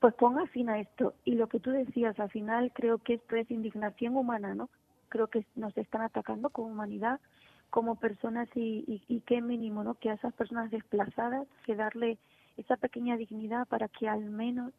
pues 0.00 0.14
ponga 0.14 0.46
fin 0.46 0.68
a 0.70 0.78
esto. 0.80 1.14
Y 1.24 1.34
lo 1.34 1.48
que 1.48 1.60
tú 1.60 1.70
decías 1.70 2.18
al 2.18 2.30
final 2.30 2.72
creo 2.72 2.98
que 2.98 3.14
esto 3.14 3.36
es 3.36 3.50
indignación 3.50 4.16
humana 4.16 4.54
no 4.54 4.70
creo 5.08 5.26
que 5.26 5.44
nos 5.56 5.76
están 5.76 6.00
atacando 6.00 6.48
como 6.48 6.68
humanidad 6.68 7.20
como 7.68 7.96
personas 7.96 8.48
y, 8.54 8.84
y, 8.86 9.02
y 9.08 9.20
qué 9.20 9.42
mínimo 9.42 9.84
no 9.84 9.94
que 9.94 10.10
a 10.10 10.14
esas 10.14 10.32
personas 10.32 10.70
desplazadas 10.70 11.46
que 11.66 11.74
darle 11.74 12.18
esa 12.56 12.76
pequeña 12.76 13.16
dignidad 13.16 13.66
para 13.66 13.88
que 13.88 14.08
al 14.08 14.30
menos 14.30 14.72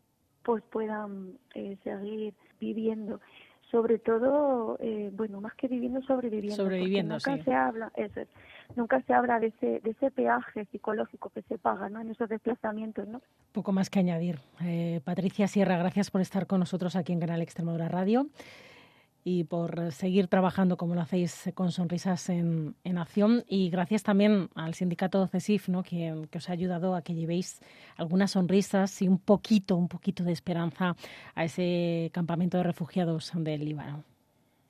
pues 0.43 0.63
puedan 0.71 1.37
eh, 1.55 1.77
seguir 1.83 2.33
viviendo. 2.59 3.19
Sobre 3.71 3.97
todo 3.97 4.77
eh, 4.81 5.09
bueno 5.13 5.41
más 5.41 5.55
que 5.55 5.67
viviendo 5.67 5.99
sobreviviendo 6.03 6.55
sobreviviendo 6.55 7.15
nunca 7.15 7.43
se 7.43 7.53
habla 7.55 7.91
eso 7.95 8.21
nunca 8.75 9.01
se 9.01 9.13
habla 9.13 9.39
de 9.39 9.47
ese 9.47 9.79
de 9.79 9.89
ese 9.89 10.11
peaje 10.11 10.65
psicológico 10.65 11.31
que 11.31 11.41
se 11.41 11.57
paga 11.57 11.89
no 11.89 11.99
en 11.99 12.11
esos 12.11 12.29
desplazamientos 12.29 13.07
no 13.07 13.19
poco 13.51 13.71
más 13.71 13.89
que 13.89 13.97
añadir. 13.97 14.37
Eh, 14.63 15.01
Patricia 15.03 15.47
Sierra 15.47 15.77
gracias 15.77 16.11
por 16.11 16.21
estar 16.21 16.45
con 16.45 16.59
nosotros 16.59 16.95
aquí 16.95 17.13
en 17.13 17.19
Canal 17.19 17.41
Extremadura 17.41 17.89
Radio 17.89 18.27
y 19.23 19.45
por 19.45 19.91
seguir 19.91 20.27
trabajando 20.27 20.77
como 20.77 20.95
lo 20.95 21.01
hacéis 21.01 21.49
con 21.53 21.71
Sonrisas 21.71 22.29
en, 22.29 22.75
en 22.83 22.97
Acción. 22.97 23.43
Y 23.47 23.69
gracias 23.69 24.03
también 24.03 24.49
al 24.55 24.73
sindicato 24.73 25.25
CESIF, 25.27 25.69
¿no? 25.69 25.83
que, 25.83 26.11
os 26.35 26.49
ha 26.49 26.53
ayudado 26.53 26.95
a 26.95 27.01
que 27.01 27.13
llevéis 27.13 27.61
algunas 27.95 28.31
sonrisas 28.31 29.01
y 29.01 29.07
un 29.07 29.19
poquito, 29.19 29.75
un 29.75 29.87
poquito 29.87 30.23
de 30.23 30.33
esperanza 30.33 30.95
a 31.35 31.43
ese 31.45 32.11
campamento 32.13 32.57
de 32.57 32.63
refugiados 32.63 33.31
del 33.35 33.63
Líbano. 33.63 34.03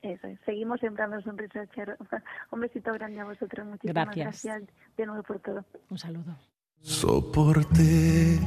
Eso, 0.02 0.28
seguimos 0.44 0.80
sembrando 0.80 1.20
sonrisas, 1.22 1.68
Un 2.50 2.60
besito 2.60 2.92
grande 2.92 3.20
a 3.20 3.24
vosotros. 3.24 3.66
Muchísimas 3.66 4.04
gracias. 4.14 4.44
gracias 4.44 4.62
de 4.96 5.06
nuevo 5.06 5.22
por 5.22 5.40
todo. 5.40 5.64
Un 5.90 5.98
saludo. 5.98 6.36
Soporté 6.80 8.38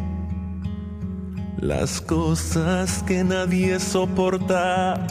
las 1.58 2.00
cosas 2.02 3.02
que 3.04 3.24
nadie 3.24 3.80
soporta 3.80 5.08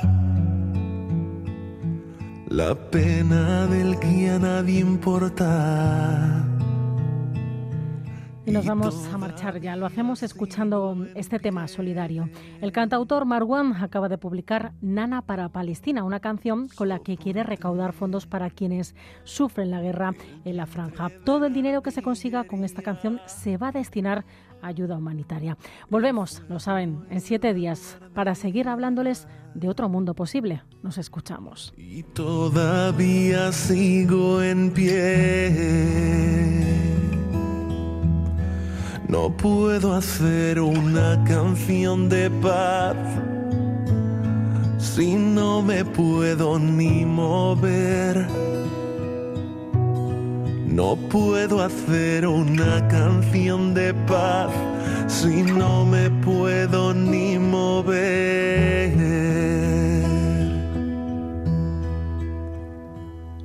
la 2.49 2.75
pena 2.75 3.67
del 3.67 3.99
que 3.99 4.31
a 4.31 4.39
nadie 4.39 4.81
importa. 4.81 6.43
Y 8.47 8.53
nos 8.53 8.65
vamos 8.65 8.95
a 9.13 9.19
marchar 9.19 9.61
ya. 9.61 9.75
Lo 9.75 9.87
hacemos 9.87 10.23
escuchando 10.23 11.05
este 11.17 11.41
tema 11.41 11.67
solidario. 11.67 12.29
El 12.61 12.71
cantautor 12.71 13.25
Marwan 13.25 13.73
acaba 13.75 14.09
de 14.09 14.19
publicar 14.19 14.73
Nana 14.81 15.23
para 15.23 15.49
Palestina, 15.49 16.05
una 16.05 16.21
canción 16.21 16.69
con 16.69 16.89
la 16.89 17.01
que 17.01 17.17
quiere 17.17 17.43
recaudar 17.43 17.93
fondos 17.93 18.27
para 18.27 18.51
quienes 18.51 18.95
sufren 19.25 19.73
la 19.73 19.81
guerra 19.81 20.15
en 20.45 20.57
la 20.57 20.67
franja. 20.67 21.11
Todo 21.25 21.47
el 21.47 21.55
dinero 21.55 21.83
que 21.83 21.91
se 21.91 22.03
consiga 22.03 22.45
con 22.45 22.63
esta 22.63 22.83
canción 22.83 23.21
se 23.27 23.57
va 23.57 23.69
a 23.69 23.73
destinar 23.73 24.25
ayuda 24.67 24.97
humanitaria. 24.97 25.57
Volvemos, 25.89 26.43
lo 26.49 26.61
saben, 26.61 27.05
en 27.11 27.21
siete 27.21 27.55
días 27.55 27.99
para 28.15 28.35
seguir 28.35 28.69
hablándoles 28.69 29.29
de 29.55 29.69
otro 29.69 29.89
mundo 29.89 30.15
posible. 30.15 30.63
Nos 30.83 30.99
escuchamos. 30.99 31.73
Y 31.77 32.03
todavía 32.03 33.53
sigo 33.53 34.43
en 34.43 34.71
pie. 34.71 36.07
No 39.09 39.37
puedo 39.37 39.95
hacer 39.95 40.61
una 40.61 41.23
canción 41.25 42.09
de 42.09 42.29
paz 42.31 42.97
si 44.97 45.15
no 45.15 45.63
me 45.63 45.85
puedo 45.85 46.59
ni 46.59 47.05
mover. 47.05 48.27
No 50.77 50.95
puedo 50.95 51.63
hacer 51.63 52.27
una 52.27 52.87
canción 52.89 53.73
de 53.73 53.95
paz 53.95 54.51
si 55.07 55.43
no 55.43 55.87
me 55.87 56.11
puedo 56.11 56.93
ni 56.93 57.39
mover. 57.39 58.93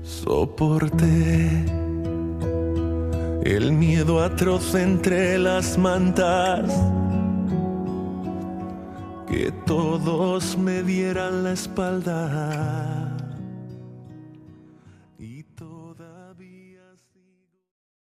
Soporté 0.03 1.63
el 3.45 3.71
miedo 3.71 4.21
atroz 4.21 4.75
entre 4.75 5.37
las 5.39 5.77
mantas, 5.77 6.69
que 9.29 9.53
todos 9.65 10.57
me 10.57 10.83
dieran 10.83 11.45
la 11.45 11.53
espalda. 11.53 13.00